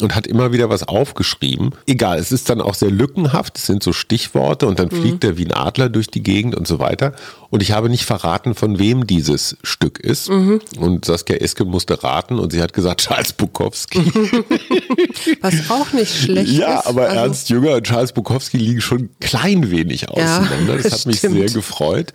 und 0.00 0.14
hat 0.14 0.26
immer 0.26 0.52
wieder 0.52 0.68
was 0.68 0.82
aufgeschrieben. 0.82 1.70
Egal, 1.86 2.18
es 2.18 2.32
ist 2.32 2.50
dann 2.50 2.60
auch 2.60 2.74
sehr 2.74 2.90
lückenhaft, 2.90 3.56
es 3.56 3.66
sind 3.66 3.82
so 3.82 3.92
Stichworte 3.94 4.66
und 4.66 4.78
dann 4.78 4.90
fliegt 4.90 5.24
er 5.24 5.38
wie 5.38 5.46
ein 5.46 5.52
Adler 5.52 5.88
durch 5.88 6.08
die 6.08 6.22
Gegend 6.22 6.54
und 6.54 6.66
so 6.68 6.78
weiter. 6.78 7.14
Und 7.50 7.62
ich 7.62 7.72
habe 7.72 7.88
nicht 7.88 8.04
verraten, 8.04 8.54
von 8.54 8.78
wem 8.78 9.06
dieses 9.06 9.56
Stück 9.62 10.00
ist. 10.00 10.28
Und 10.28 11.04
Saskia 11.04 11.36
Eske 11.36 11.64
musste 11.64 12.02
raten 12.02 12.38
und 12.38 12.52
sie 12.52 12.60
hat 12.60 12.72
gesagt, 12.72 13.00
Charles 13.06 13.32
Bukowski. 13.32 14.00
Was 15.40 15.70
auch 15.70 15.92
nicht 15.92 16.14
schlecht 16.14 16.50
Ja, 16.52 16.80
ist. 16.80 16.86
aber 16.86 17.04
Also, 17.08 17.16
Ernst 17.16 17.48
Jünger 17.50 17.76
und 17.76 17.84
Charles 17.86 18.12
Bukowski 18.12 18.58
liegen 18.58 18.80
schon 18.80 18.98
ein 19.02 19.10
klein 19.20 19.70
wenig 19.70 20.08
auseinander. 20.10 20.76
das 20.76 20.92
hat 20.92 21.06
mich 21.06 21.18
stimmt. 21.18 21.34
sehr 21.36 21.46
gefreut. 21.50 22.12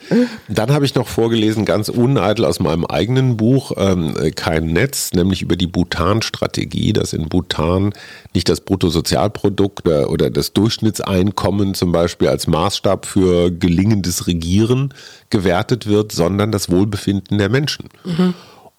Dann 0.47 0.71
habe 0.71 0.85
ich 0.85 0.93
noch 0.95 1.07
vorgelesen, 1.07 1.65
ganz 1.65 1.89
uneitel 1.89 2.45
aus 2.45 2.59
meinem 2.59 2.85
eigenen 2.85 3.37
Buch, 3.37 3.71
ähm, 3.77 4.13
Kein 4.35 4.67
Netz, 4.73 5.11
nämlich 5.13 5.41
über 5.41 5.55
die 5.55 5.67
Bhutan-Strategie, 5.67 6.93
dass 6.93 7.13
in 7.13 7.27
Bhutan 7.29 7.38
nicht 8.33 8.49
das 8.49 8.61
Bruttosozialprodukt 8.61 9.87
oder, 9.87 10.09
oder 10.09 10.29
das 10.29 10.53
Durchschnittseinkommen 10.53 11.73
zum 11.73 11.91
Beispiel 11.91 12.27
als 12.27 12.47
Maßstab 12.47 13.05
für 13.05 13.51
gelingendes 13.51 14.27
Regieren 14.27 14.93
gewertet 15.29 15.87
wird, 15.87 16.11
sondern 16.11 16.51
das 16.51 16.69
Wohlbefinden 16.69 17.37
der 17.37 17.49
Menschen. 17.49 17.89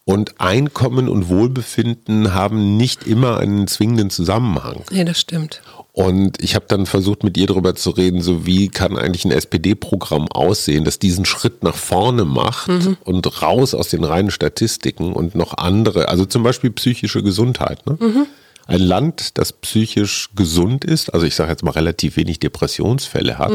Und 0.05 0.41
Einkommen 0.41 1.09
und 1.09 1.29
Wohlbefinden 1.29 2.35
haben 2.35 2.77
nicht 2.77 3.07
immer 3.07 3.39
einen 3.39 3.69
zwingenden 3.69 4.11
Zusammenhang. 4.11 4.83
Nee, 4.91 5.05
das 5.05 5.21
stimmt. 5.21 5.63
Und 5.93 6.43
ich 6.43 6.55
habe 6.55 6.65
dann 6.69 6.87
versucht, 6.87 7.25
mit 7.25 7.37
ihr 7.37 7.47
darüber 7.47 7.75
zu 7.75 7.91
reden, 7.91 8.23
so 8.23 8.47
wie 8.47 8.69
kann 8.69 8.97
eigentlich 8.97 9.25
ein 9.25 9.33
SPD-Programm 9.33 10.29
aussehen, 10.29 10.85
das 10.85 10.99
diesen 10.99 11.25
Schritt 11.25 11.63
nach 11.63 11.77
vorne 11.77 12.25
macht 12.25 12.71
und 13.05 13.43
raus 13.43 13.75
aus 13.75 13.89
den 13.89 14.05
reinen 14.05 14.31
Statistiken 14.31 15.13
und 15.13 15.35
noch 15.35 15.59
andere, 15.59 16.09
also 16.09 16.25
zum 16.25 16.43
Beispiel 16.43 16.71
psychische 16.71 17.23
Gesundheit. 17.23 17.87
Ne? 17.87 18.27
Ein 18.71 18.83
Land, 18.83 19.37
das 19.39 19.53
psychisch 19.53 20.31
gesund 20.37 20.85
ist, 20.85 21.13
also 21.13 21.27
ich 21.27 21.35
sage 21.35 21.51
jetzt 21.51 21.65
mal 21.65 21.73
relativ 21.73 22.17
wenig 22.17 22.39
Depressionsfälle 22.39 23.37
hat, 23.37 23.51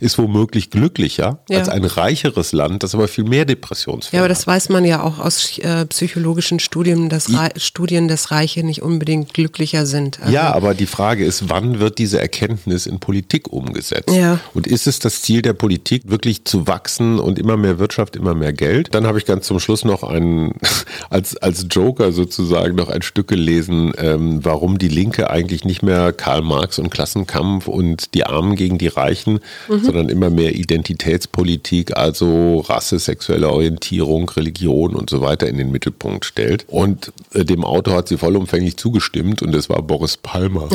ist 0.00 0.18
womöglich 0.18 0.70
glücklicher 0.70 1.38
Ja. 1.48 1.58
als 1.58 1.68
ein 1.68 1.84
reicheres 1.84 2.52
Land, 2.52 2.82
das 2.82 2.94
aber 2.94 3.08
viel 3.08 3.24
mehr 3.24 3.36
Ja, 3.40 3.44
Depressionsfälle 3.44 4.20
aber 4.22 4.30
hat. 4.30 4.36
das 4.36 4.46
weiß 4.46 4.68
man 4.70 4.84
ja 4.84 5.02
auch 5.02 5.18
aus 5.18 5.58
äh, 5.58 5.84
psychologischen 5.86 6.58
Studien, 6.60 7.08
dass 7.08 7.32
Rei 7.32 7.50
Studien, 7.56 8.08
dass 8.08 8.30
Reiche 8.30 8.62
nicht 8.64 8.82
unbedingt 8.82 9.34
glücklicher 9.34 9.86
sind. 9.86 10.20
Also, 10.20 10.32
Ja, 10.32 10.52
aber 10.54 10.74
die 10.74 10.86
Frage 10.86 11.24
ist, 11.24 11.48
wann 11.48 11.78
wird 11.80 11.98
diese 11.98 12.20
Erkenntnis 12.20 12.86
in 12.86 12.98
Politik 13.00 13.52
umgesetzt? 13.52 14.10
Ja. 14.14 14.40
Und 14.54 14.66
ist 14.66 14.86
es 14.86 14.98
das 14.98 15.22
Ziel 15.22 15.42
der 15.42 15.52
Politik, 15.52 16.02
wirklich 16.10 16.44
zu 16.44 16.66
wachsen 16.66 17.18
und 17.18 17.38
immer 17.38 17.56
mehr 17.56 17.78
Wirtschaft, 17.78 18.16
immer 18.16 18.34
mehr 18.34 18.52
Geld? 18.52 18.94
Dann 18.94 19.06
habe 19.06 19.18
ich 19.18 19.24
ganz 19.26 19.46
zum 19.46 19.60
Schluss 19.60 19.84
noch 19.84 20.02
einen, 20.02 20.54
als, 21.10 21.36
als 21.36 21.66
Joker 21.70 22.12
sozusagen 22.12 22.74
noch 22.76 22.88
ein 22.88 23.02
Stück 23.02 23.28
gelesen, 23.28 23.92
ähm, 23.98 24.44
warum 24.44 24.78
die 24.78 24.88
Linke 24.88 25.30
eigentlich 25.30 25.64
nicht 25.64 25.82
mehr 25.82 26.12
Karl 26.12 26.42
Marx 26.42 26.78
und 26.78 26.90
Klassenkampf 26.90 27.68
und 27.68 28.14
die 28.14 28.24
Armen 28.24 28.56
gegen 28.56 28.78
die 28.78 28.88
Reichen, 28.88 29.40
sondern 29.86 30.08
immer 30.08 30.30
mehr 30.30 30.54
Identitätspolitik, 30.54 31.96
also 31.96 32.60
Rasse, 32.60 32.98
sexuelle 32.98 33.48
Orientierung, 33.50 34.28
Religion 34.30 34.94
und 34.94 35.10
so 35.10 35.20
weiter 35.20 35.48
in 35.48 35.56
den 35.56 35.70
Mittelpunkt 35.70 36.24
stellt. 36.24 36.64
Und 36.68 37.12
äh, 37.32 37.44
dem 37.44 37.64
Autor 37.64 37.94
hat 37.94 38.08
sie 38.08 38.16
vollumfänglich 38.18 38.76
zugestimmt 38.76 39.42
und 39.42 39.54
es 39.54 39.68
war 39.68 39.82
Boris 39.82 40.16
Palmer. 40.16 40.68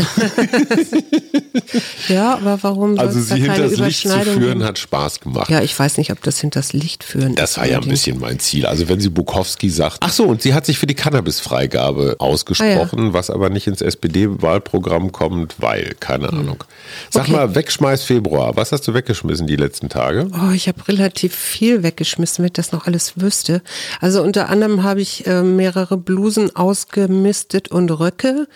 ja, 2.07 2.35
aber 2.35 2.61
warum 2.61 2.97
Also 2.99 3.19
sie 3.19 3.39
keine 3.41 3.67
hinters 3.67 3.79
Licht 3.79 4.07
zu 4.07 4.19
führen 4.21 4.63
hat 4.63 4.79
Spaß 4.79 5.19
gemacht. 5.19 5.49
Ja, 5.49 5.61
ich 5.61 5.77
weiß 5.77 5.97
nicht, 5.97 6.11
ob 6.11 6.21
das 6.23 6.39
hinters 6.39 6.73
Licht 6.73 7.03
führen 7.03 7.35
Das 7.35 7.57
war 7.57 7.67
ja 7.67 7.79
ein 7.79 7.87
bisschen 7.87 8.19
mein 8.19 8.39
Ziel. 8.39 8.65
Also 8.65 8.87
wenn 8.89 8.99
sie 8.99 9.09
Bukowski 9.09 9.69
sagt, 9.69 9.97
ach 9.99 10.11
so, 10.11 10.25
und 10.25 10.41
sie 10.41 10.53
hat 10.53 10.65
sich 10.65 10.77
für 10.77 10.87
die 10.87 10.95
Cannabis-Freigabe 10.95 12.15
ausgesprochen, 12.19 13.13
was 13.13 13.29
aber 13.29 13.49
nicht 13.49 13.67
ins 13.67 13.81
SPD-Wahlprogramm 13.81 15.11
kommt, 15.11 15.55
weil, 15.59 15.95
keine 15.99 16.29
Ahnung. 16.29 16.63
Sag 17.09 17.27
Hm. 17.27 17.33
Okay. 17.35 17.45
mal, 17.47 17.55
Wegschmeiß 17.55 18.03
Februar, 18.03 18.55
was 18.55 18.71
hast 18.71 18.87
du 18.87 18.93
weggeschmissen 19.01 19.47
die 19.47 19.55
letzten 19.55 19.89
Tage? 19.89 20.27
Oh, 20.31 20.51
ich 20.53 20.67
habe 20.67 20.87
relativ 20.87 21.35
viel 21.35 21.81
weggeschmissen, 21.81 22.43
wenn 22.43 22.47
ich 22.47 22.53
das 22.53 22.71
noch 22.71 22.85
alles 22.85 23.19
wüsste. 23.19 23.63
Also 23.99 24.21
unter 24.21 24.49
anderem 24.49 24.83
habe 24.83 25.01
ich 25.01 25.25
äh, 25.25 25.41
mehrere 25.41 25.97
Blusen 25.97 26.55
ausgemistet 26.55 27.69
und 27.69 27.89
Röcke 27.89 28.47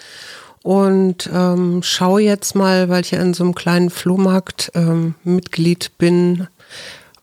und 0.62 1.30
ähm, 1.34 1.82
schaue 1.82 2.22
jetzt 2.22 2.56
mal, 2.56 2.90
weil 2.90 3.02
ich 3.02 3.12
ja 3.12 3.22
in 3.22 3.34
so 3.34 3.44
einem 3.44 3.56
kleinen 3.56 3.90
Flohmarkt 3.90 4.72
ähm, 4.76 5.16
Mitglied 5.24 5.98
bin, 5.98 6.48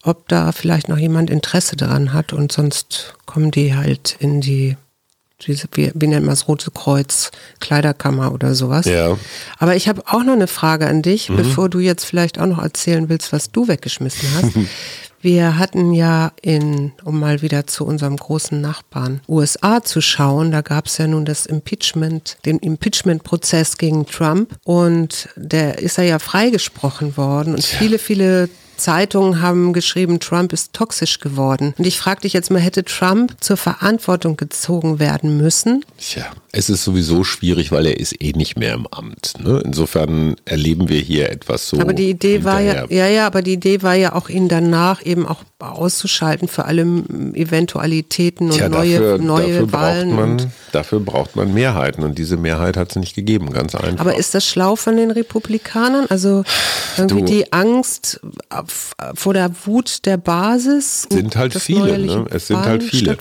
ob 0.03 0.27
da 0.29 0.51
vielleicht 0.51 0.89
noch 0.89 0.99
jemand 0.99 1.31
Interesse 1.31 1.77
daran 1.77 2.13
hat 2.13 2.33
und 2.33 2.51
sonst 2.51 3.15
kommen 3.25 3.53
die 3.53 3.77
halt 3.77 4.17
in 4.19 4.41
die 4.41 4.77
diese, 5.47 5.69
wie, 5.73 5.91
wie 5.95 6.07
nennt 6.07 6.27
man 6.27 6.35
das, 6.35 6.49
Rote 6.49 6.71
Kreuz, 6.71 7.31
Kleiderkammer 7.61 8.33
oder 8.33 8.55
sowas. 8.55 8.87
Ja. 8.87 9.17
Aber 9.59 9.77
ich 9.77 9.89
habe 9.89 10.03
auch 10.07 10.23
noch 10.23 10.35
eine 10.35 10.47
Frage 10.47 10.87
an 10.87 11.03
dich, 11.03 11.29
bevor 11.29 11.69
du 11.69 11.79
jetzt 11.79 12.05
vielleicht 12.05 12.39
auch 12.39 12.47
noch 12.47 12.63
erzählen 12.63 13.09
willst, 13.09 13.33
was 13.33 13.51
du 13.51 13.69
weggeschmissen 13.69 14.29
hast. 14.37 14.53
Wir 15.23 15.57
hatten 15.57 15.93
ja 15.93 16.33
in, 16.43 16.91
um 17.05 17.21
mal 17.21 17.43
wieder 17.43 17.69
zu 17.69 17.87
unserem 17.87 18.17
großen 18.17 18.61
Nachbarn 18.61 19.21
USA 19.29 19.81
zu 19.81 20.01
schauen, 20.01 20.51
da 20.51 20.63
gab 20.63 20.87
es 20.87 20.99
ja 20.99 21.07
nun 21.07 21.25
das 21.25 21.47
Impeachment, 21.47 22.39
den 22.45 22.59
Impeachment-Prozess 22.59 23.79
gegen 23.79 24.05
Trump 24.05 24.57
und 24.65 25.29
der 25.37 25.79
ist 25.79 25.97
er 25.99 26.05
ja 26.05 26.19
freigesprochen 26.19 27.17
worden 27.17 27.55
und 27.55 27.65
viele, 27.65 28.01
viele 28.01 28.49
Zeitungen 28.77 29.41
haben 29.41 29.73
geschrieben, 29.73 30.21
Trump 30.21 30.53
ist 30.53 30.73
toxisch 30.73 31.21
geworden. 31.21 31.75
Und 31.79 31.87
ich 31.87 31.99
frage 31.99 32.23
dich 32.23 32.33
jetzt 32.33 32.51
mal, 32.51 32.61
hätte 32.61 32.85
Trump 32.85 33.37
zur 33.41 33.57
Verantwortung 33.57 34.37
gezogen 34.37 34.99
werden 34.99 35.37
müssen? 35.37 35.85
Tja, 35.99 36.27
es 36.53 36.69
ist 36.69 36.85
sowieso 36.85 37.25
schwierig, 37.25 37.73
weil 37.73 37.87
er 37.87 37.99
ist 37.99 38.21
eh 38.21 38.33
nicht 38.33 38.59
mehr 38.59 38.75
im 38.75 38.87
Amt. 38.89 39.35
Ne? 39.39 39.63
Insofern 39.65 40.37
erleben 40.45 40.89
wir 40.89 41.01
hier 41.01 41.31
etwas 41.31 41.69
so. 41.69 41.81
Aber 41.81 41.95
die 41.95 42.11
Idee 42.11 42.45
war 42.45 42.61
ja, 42.61 42.73
hinterher. 42.73 43.09
ja, 43.09 43.15
ja, 43.15 43.27
aber 43.27 43.43
die 43.43 43.55
Idee 43.55 43.83
war 43.83 43.95
ja 43.95 44.15
auch, 44.15 44.29
ihn 44.29 44.49
danach 44.49 45.05
eben 45.05 45.27
auch 45.27 45.43
auszuschalten 45.63 46.49
für 46.49 46.65
alle 46.65 46.83
Eventualitäten 46.83 48.47
und 48.51 48.57
Tja, 48.57 48.69
neue, 48.69 48.93
dafür, 48.99 49.19
neue 49.19 49.53
dafür, 49.61 49.73
Wahlen. 49.73 50.09
braucht 50.11 50.19
man, 50.21 50.53
dafür 50.73 51.01
braucht 51.01 51.37
man 51.37 51.55
Mehrheiten 51.55 52.03
und 52.03 52.19
diese 52.19 52.37
Mehrheit 52.37 52.77
hat 52.77 52.91
es 52.91 52.97
nicht 52.97 53.15
gegeben, 53.15 53.51
ganz 53.53 53.75
einfach. 53.75 54.01
aber 54.01 54.17
ist 54.17 54.35
das 54.35 54.45
schlau 54.47 54.77
von 54.77 54.97
den 54.97 55.11
Republikanern? 55.11 56.07
Also 56.09 56.45
irgendwie 56.97 57.21
Du- 57.21 57.27
die 57.27 57.53
Angst 57.53 58.21
vor 59.15 59.35
der 59.35 59.51
Wut 59.65 60.05
der 60.07 60.17
Basis? 60.17 61.07
sind 61.11 61.37
halt 61.37 61.55
viele. 61.55 61.99
Ne? 61.99 62.27
Es 62.31 62.47
sind 62.49 62.59
halt 62.59 62.83
viele. 62.83 63.17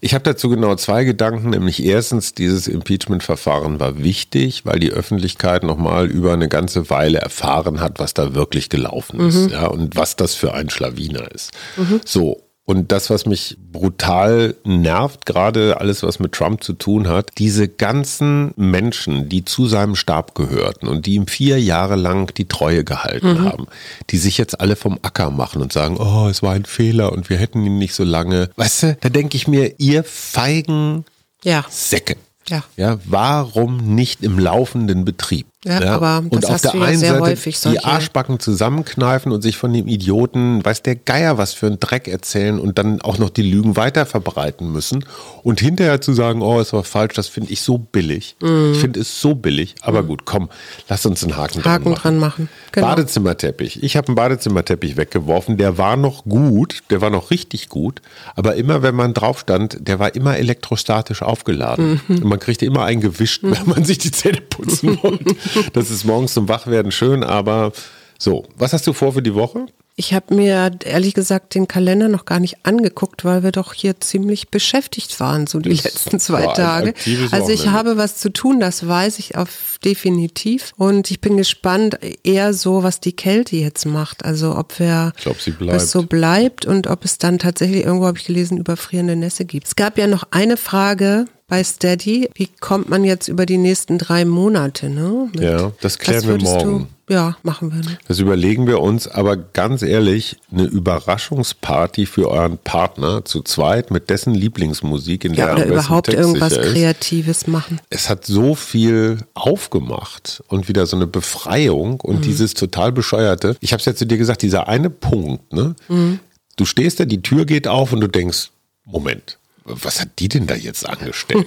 Ich 0.00 0.14
habe 0.14 0.24
dazu 0.24 0.48
genau 0.48 0.74
zwei 0.76 1.04
Gedanken, 1.04 1.50
nämlich 1.50 1.84
erstens, 1.84 2.34
dieses 2.34 2.68
Impeachment-Verfahren 2.68 3.80
war 3.80 4.02
wichtig, 4.02 4.64
weil 4.64 4.78
die 4.78 4.90
Öffentlichkeit 4.90 5.62
nochmal 5.62 6.06
über 6.06 6.32
eine 6.32 6.48
ganze 6.48 6.88
Weile 6.88 7.18
erfahren 7.18 7.80
hat, 7.80 7.98
was 7.98 8.14
da 8.14 8.34
wirklich 8.34 8.70
gelaufen 8.70 9.20
ist 9.20 9.36
mhm. 9.36 9.48
ja, 9.50 9.66
und 9.66 9.96
was 9.96 10.16
das 10.16 10.34
für 10.34 10.54
ein 10.54 10.70
Schlawiner 10.70 11.30
ist. 11.32 11.52
Mhm. 11.76 12.00
So, 12.04 12.42
und 12.70 12.92
das, 12.92 13.10
was 13.10 13.26
mich 13.26 13.56
brutal 13.72 14.54
nervt, 14.62 15.26
gerade 15.26 15.80
alles, 15.80 16.04
was 16.04 16.20
mit 16.20 16.30
Trump 16.30 16.62
zu 16.62 16.72
tun 16.72 17.08
hat, 17.08 17.32
diese 17.36 17.66
ganzen 17.66 18.52
Menschen, 18.54 19.28
die 19.28 19.44
zu 19.44 19.66
seinem 19.66 19.96
Stab 19.96 20.36
gehörten 20.36 20.86
und 20.86 21.04
die 21.04 21.14
ihm 21.14 21.26
vier 21.26 21.60
Jahre 21.60 21.96
lang 21.96 22.32
die 22.32 22.46
Treue 22.46 22.84
gehalten 22.84 23.32
mhm. 23.32 23.44
haben, 23.44 23.66
die 24.10 24.18
sich 24.18 24.38
jetzt 24.38 24.60
alle 24.60 24.76
vom 24.76 25.00
Acker 25.02 25.30
machen 25.30 25.62
und 25.62 25.72
sagen, 25.72 25.96
oh, 25.98 26.28
es 26.28 26.44
war 26.44 26.52
ein 26.52 26.64
Fehler 26.64 27.12
und 27.12 27.28
wir 27.28 27.38
hätten 27.38 27.66
ihn 27.66 27.78
nicht 27.78 27.92
so 27.92 28.04
lange. 28.04 28.50
Weißt 28.54 28.82
du, 28.84 28.96
da 29.00 29.08
denke 29.08 29.36
ich 29.36 29.48
mir, 29.48 29.80
ihr 29.80 30.04
feigen 30.04 31.04
ja. 31.42 31.64
Säcke. 31.68 32.18
Ja. 32.48 32.62
ja. 32.76 32.98
Warum 33.04 33.96
nicht 33.96 34.22
im 34.22 34.38
laufenden 34.38 35.04
Betrieb? 35.04 35.46
Ja, 35.62 35.78
ja, 35.78 35.94
aber 35.94 36.24
und 36.26 36.46
auf 36.46 36.62
der 36.62 36.72
einen 36.72 36.98
Seite 36.98 37.70
die 37.70 37.80
Arschbacken 37.80 38.40
zusammenkneifen 38.40 39.30
und 39.30 39.42
sich 39.42 39.58
von 39.58 39.70
dem 39.74 39.88
Idioten, 39.88 40.64
weiß 40.64 40.80
der 40.80 40.96
Geier, 40.96 41.36
was 41.36 41.52
für 41.52 41.66
ein 41.66 41.78
Dreck 41.78 42.08
erzählen 42.08 42.58
und 42.58 42.78
dann 42.78 43.02
auch 43.02 43.18
noch 43.18 43.28
die 43.28 43.42
Lügen 43.42 43.76
weiter 43.76 44.06
verbreiten 44.06 44.72
müssen 44.72 45.04
und 45.42 45.60
hinterher 45.60 46.00
zu 46.00 46.14
sagen, 46.14 46.40
oh, 46.40 46.60
es 46.60 46.72
war 46.72 46.82
falsch, 46.82 47.12
das 47.12 47.28
finde 47.28 47.52
ich 47.52 47.60
so 47.60 47.76
billig. 47.76 48.36
Mm. 48.40 48.72
Ich 48.72 48.78
finde 48.78 49.00
es 49.00 49.20
so 49.20 49.34
billig. 49.34 49.74
Aber 49.82 50.02
mm. 50.02 50.06
gut, 50.06 50.24
komm, 50.24 50.48
lass 50.88 51.04
uns 51.04 51.22
einen 51.24 51.36
Haken, 51.36 51.62
Haken 51.62 51.62
dran 51.62 51.82
machen. 51.82 52.00
Dran 52.00 52.16
machen. 52.16 52.48
Genau. 52.72 52.86
Badezimmerteppich. 52.86 53.82
Ich 53.82 53.98
habe 53.98 54.08
einen 54.08 54.14
Badezimmerteppich 54.14 54.96
weggeworfen, 54.96 55.58
der 55.58 55.76
war 55.76 55.98
noch 55.98 56.24
gut, 56.24 56.84
der 56.88 57.02
war 57.02 57.10
noch 57.10 57.30
richtig 57.30 57.68
gut, 57.68 58.00
aber 58.34 58.54
immer 58.54 58.80
wenn 58.80 58.94
man 58.94 59.12
drauf 59.12 59.40
stand, 59.40 59.76
der 59.86 59.98
war 59.98 60.14
immer 60.14 60.38
elektrostatisch 60.38 61.20
aufgeladen. 61.20 62.00
Mm 62.08 62.14
Und 62.14 62.24
man 62.24 62.38
kriegte 62.38 62.64
immer 62.64 62.84
einen 62.84 63.02
gewischt, 63.02 63.42
wenn 63.42 63.68
man 63.68 63.84
sich 63.84 63.98
die 63.98 64.10
Zähne 64.10 64.40
putzen 64.40 64.98
wollte. 65.02 65.36
das 65.72 65.90
ist 65.90 66.04
morgens 66.04 66.34
zum 66.34 66.48
Wachwerden 66.48 66.92
schön, 66.92 67.24
aber 67.24 67.72
so. 68.18 68.44
Was 68.56 68.72
hast 68.72 68.86
du 68.86 68.92
vor 68.92 69.14
für 69.14 69.22
die 69.22 69.34
Woche? 69.34 69.66
Ich 69.96 70.14
habe 70.14 70.34
mir 70.34 70.70
ehrlich 70.84 71.12
gesagt 71.12 71.54
den 71.54 71.68
Kalender 71.68 72.08
noch 72.08 72.24
gar 72.24 72.40
nicht 72.40 72.64
angeguckt, 72.64 73.22
weil 73.24 73.42
wir 73.42 73.52
doch 73.52 73.74
hier 73.74 74.00
ziemlich 74.00 74.48
beschäftigt 74.48 75.20
waren, 75.20 75.46
so 75.46 75.58
die 75.58 75.70
das 75.70 75.84
letzten 75.84 76.18
zwei 76.18 76.46
Tage. 76.46 76.94
Also 77.32 77.50
ich 77.50 77.68
habe 77.68 77.98
was 77.98 78.16
zu 78.16 78.32
tun, 78.32 78.60
das 78.60 78.86
weiß 78.86 79.18
ich 79.18 79.36
auf 79.36 79.78
definitiv. 79.84 80.72
Und 80.78 81.10
ich 81.10 81.20
bin 81.20 81.36
gespannt 81.36 81.98
eher 82.24 82.54
so, 82.54 82.82
was 82.82 83.00
die 83.00 83.12
Kälte 83.12 83.56
jetzt 83.56 83.84
macht. 83.84 84.24
Also 84.24 84.56
ob 84.56 84.78
wir 84.78 85.12
ich 85.18 85.58
glaub, 85.58 85.74
es 85.74 85.90
so 85.90 86.04
bleibt 86.04 86.64
und 86.64 86.86
ob 86.86 87.04
es 87.04 87.18
dann 87.18 87.38
tatsächlich 87.38 87.84
irgendwo 87.84 88.06
habe 88.06 88.16
ich 88.16 88.24
gelesen 88.24 88.56
überfrierende 88.56 89.16
Nässe 89.16 89.44
gibt. 89.44 89.66
Es 89.66 89.76
gab 89.76 89.98
ja 89.98 90.06
noch 90.06 90.24
eine 90.30 90.56
Frage, 90.56 91.26
bei 91.50 91.62
Steady. 91.62 92.30
Wie 92.34 92.48
kommt 92.60 92.88
man 92.88 93.04
jetzt 93.04 93.28
über 93.28 93.44
die 93.44 93.58
nächsten 93.58 93.98
drei 93.98 94.24
Monate? 94.24 94.88
Ne? 94.88 95.28
Mit, 95.34 95.42
ja, 95.42 95.72
das 95.82 95.98
klären 95.98 96.26
wir 96.26 96.38
morgen. 96.38 96.88
Du, 97.06 97.12
ja, 97.12 97.36
machen 97.42 97.72
wir. 97.72 97.80
Ne? 97.80 97.98
Das 98.06 98.20
überlegen 98.20 98.68
wir 98.68 98.80
uns, 98.80 99.08
aber 99.08 99.36
ganz 99.36 99.82
ehrlich, 99.82 100.36
eine 100.52 100.62
Überraschungsparty 100.62 102.06
für 102.06 102.30
euren 102.30 102.56
Partner 102.56 103.24
zu 103.24 103.42
zweit 103.42 103.90
mit 103.90 104.10
dessen 104.10 104.32
Lieblingsmusik, 104.32 105.24
in 105.24 105.34
ja, 105.34 105.46
der 105.46 105.56
oder 105.56 105.66
überhaupt 105.66 106.08
irgendwas 106.08 106.54
Kreatives 106.54 107.48
machen. 107.48 107.80
Es 107.90 108.08
hat 108.08 108.24
so 108.24 108.54
viel 108.54 109.18
aufgemacht 109.34 110.42
und 110.46 110.68
wieder 110.68 110.86
so 110.86 110.96
eine 110.96 111.08
Befreiung 111.08 112.00
und 112.00 112.18
mhm. 112.18 112.22
dieses 112.22 112.54
total 112.54 112.92
bescheuerte. 112.92 113.56
Ich 113.60 113.72
habe 113.72 113.80
es 113.80 113.86
ja 113.86 113.94
zu 113.94 114.06
dir 114.06 114.18
gesagt, 114.18 114.42
dieser 114.42 114.68
eine 114.68 114.88
Punkt, 114.88 115.52
ne? 115.52 115.74
Mhm. 115.88 116.20
Du 116.56 116.64
stehst 116.64 117.00
da, 117.00 117.06
die 117.06 117.22
Tür 117.22 117.44
geht 117.44 117.66
auf 117.66 117.92
und 117.92 118.00
du 118.00 118.06
denkst, 118.06 118.50
Moment, 118.84 119.38
was 119.64 120.00
hat 120.00 120.18
die 120.18 120.28
denn 120.28 120.46
da 120.46 120.54
jetzt 120.54 120.88
angestellt? 120.88 121.46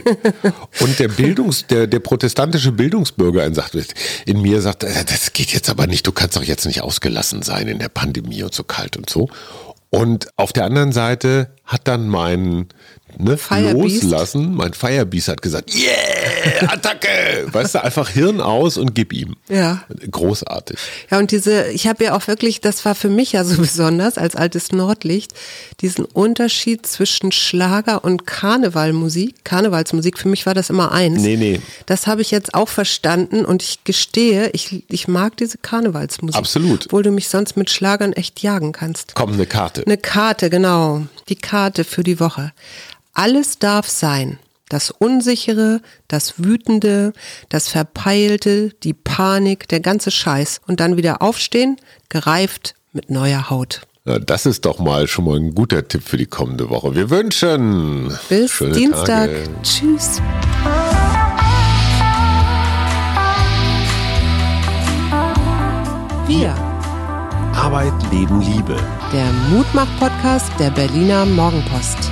Und 0.79 0.99
der 0.99 1.07
Bildungs, 1.07 1.67
der, 1.67 1.87
der 1.87 1.99
protestantische 1.99 2.71
Bildungsbürger 2.71 3.45
in, 3.45 3.53
sagt, 3.53 3.75
in 4.25 4.41
mir 4.41 4.61
sagt, 4.61 4.83
äh, 4.83 5.05
das 5.05 5.33
geht 5.33 5.51
jetzt 5.51 5.69
aber 5.69 5.87
nicht, 5.87 6.05
du 6.07 6.11
kannst 6.11 6.35
doch 6.35 6.43
jetzt 6.43 6.65
nicht 6.65 6.81
ausgelassen 6.81 7.41
sein 7.41 7.67
in 7.67 7.79
der 7.79 7.89
Pandemie 7.89 8.43
und 8.43 8.53
so 8.53 8.63
kalt 8.63 8.97
und 8.97 9.09
so. 9.09 9.29
Und 9.89 10.29
auf 10.37 10.53
der 10.53 10.65
anderen 10.65 10.91
Seite 10.91 11.51
hat 11.65 11.87
dann 11.87 12.07
mein 12.07 12.67
ne, 13.17 13.37
loslassen. 13.73 14.55
Mein 14.55 14.73
Firebeast 14.73 15.27
hat 15.27 15.41
gesagt, 15.41 15.73
yeah, 15.73 16.71
Attacke! 16.71 17.47
weißt 17.51 17.75
du, 17.75 17.83
einfach 17.83 18.09
Hirn 18.09 18.41
aus 18.41 18.77
und 18.77 18.95
gib 18.95 19.13
ihm. 19.13 19.35
Ja. 19.49 19.83
Großartig. 20.09 20.77
Ja, 21.09 21.19
und 21.19 21.31
diese, 21.31 21.67
ich 21.67 21.87
habe 21.87 22.03
ja 22.03 22.15
auch 22.15 22.27
wirklich, 22.27 22.61
das 22.61 22.85
war 22.85 22.95
für 22.95 23.09
mich 23.09 23.33
ja 23.33 23.43
so 23.43 23.57
besonders 23.61 24.17
als 24.17 24.35
altes 24.35 24.71
Nordlicht, 24.71 25.33
diesen 25.81 26.05
Unterschied 26.05 26.85
zwischen 26.85 27.31
Schlager 27.31 28.03
und 28.03 28.25
Karnevalmusik. 28.25 29.43
Karnevalsmusik, 29.43 30.17
für 30.17 30.29
mich 30.29 30.45
war 30.45 30.53
das 30.53 30.69
immer 30.69 30.91
eins. 30.91 31.21
Nee, 31.21 31.37
nee. 31.37 31.61
Das 31.85 32.07
habe 32.07 32.21
ich 32.21 32.31
jetzt 32.31 32.53
auch 32.53 32.69
verstanden 32.69 33.45
und 33.45 33.63
ich 33.63 33.83
gestehe, 33.83 34.49
ich, 34.51 34.83
ich 34.89 35.07
mag 35.07 35.37
diese 35.37 35.57
Karnevalsmusik. 35.57 36.37
Absolut. 36.37 36.85
Obwohl 36.87 37.03
du 37.03 37.11
mich 37.11 37.29
sonst 37.29 37.57
mit 37.57 37.69
Schlagern 37.69 38.13
echt 38.13 38.41
jagen 38.41 38.71
kannst. 38.71 39.15
Komm, 39.15 39.33
eine 39.33 39.45
Karte. 39.45 39.83
Eine 39.85 39.97
Karte, 39.97 40.49
genau. 40.49 41.03
Die 41.29 41.35
Karte 41.35 41.83
für 41.83 42.03
die 42.03 42.19
Woche. 42.19 42.51
Alles 43.13 43.59
darf 43.59 43.87
sein. 43.87 44.39
Das 44.69 44.89
Unsichere, 44.89 45.81
das 46.07 46.43
Wütende, 46.43 47.13
das 47.49 47.67
Verpeilte, 47.67 48.71
die 48.81 48.93
Panik, 48.93 49.67
der 49.67 49.81
ganze 49.81 50.09
Scheiß. 50.09 50.61
Und 50.65 50.79
dann 50.79 50.97
wieder 50.97 51.21
aufstehen, 51.21 51.77
gereift 52.09 52.73
mit 52.91 53.11
neuer 53.11 53.51
Haut. 53.51 53.81
Das 54.03 54.47
ist 54.47 54.65
doch 54.65 54.79
mal 54.79 55.07
schon 55.07 55.25
mal 55.25 55.37
ein 55.37 55.53
guter 55.53 55.87
Tipp 55.87 56.01
für 56.03 56.17
die 56.17 56.25
kommende 56.25 56.69
Woche. 56.69 56.95
Wir 56.95 57.11
wünschen. 57.11 58.11
Bis 58.29 58.51
Schöne 58.51 58.73
Dienstag. 58.73 59.29
Tage. 59.29 59.43
Tschüss. 59.61 60.19
Wir. 66.25 66.49
Arbeit, 67.55 67.93
Leben, 68.11 68.41
Liebe. 68.41 68.75
Der 69.13 69.31
Mutmach-Podcast 69.51 70.51
der 70.59 70.71
Berliner 70.71 71.25
Morgenpost. 71.25 72.11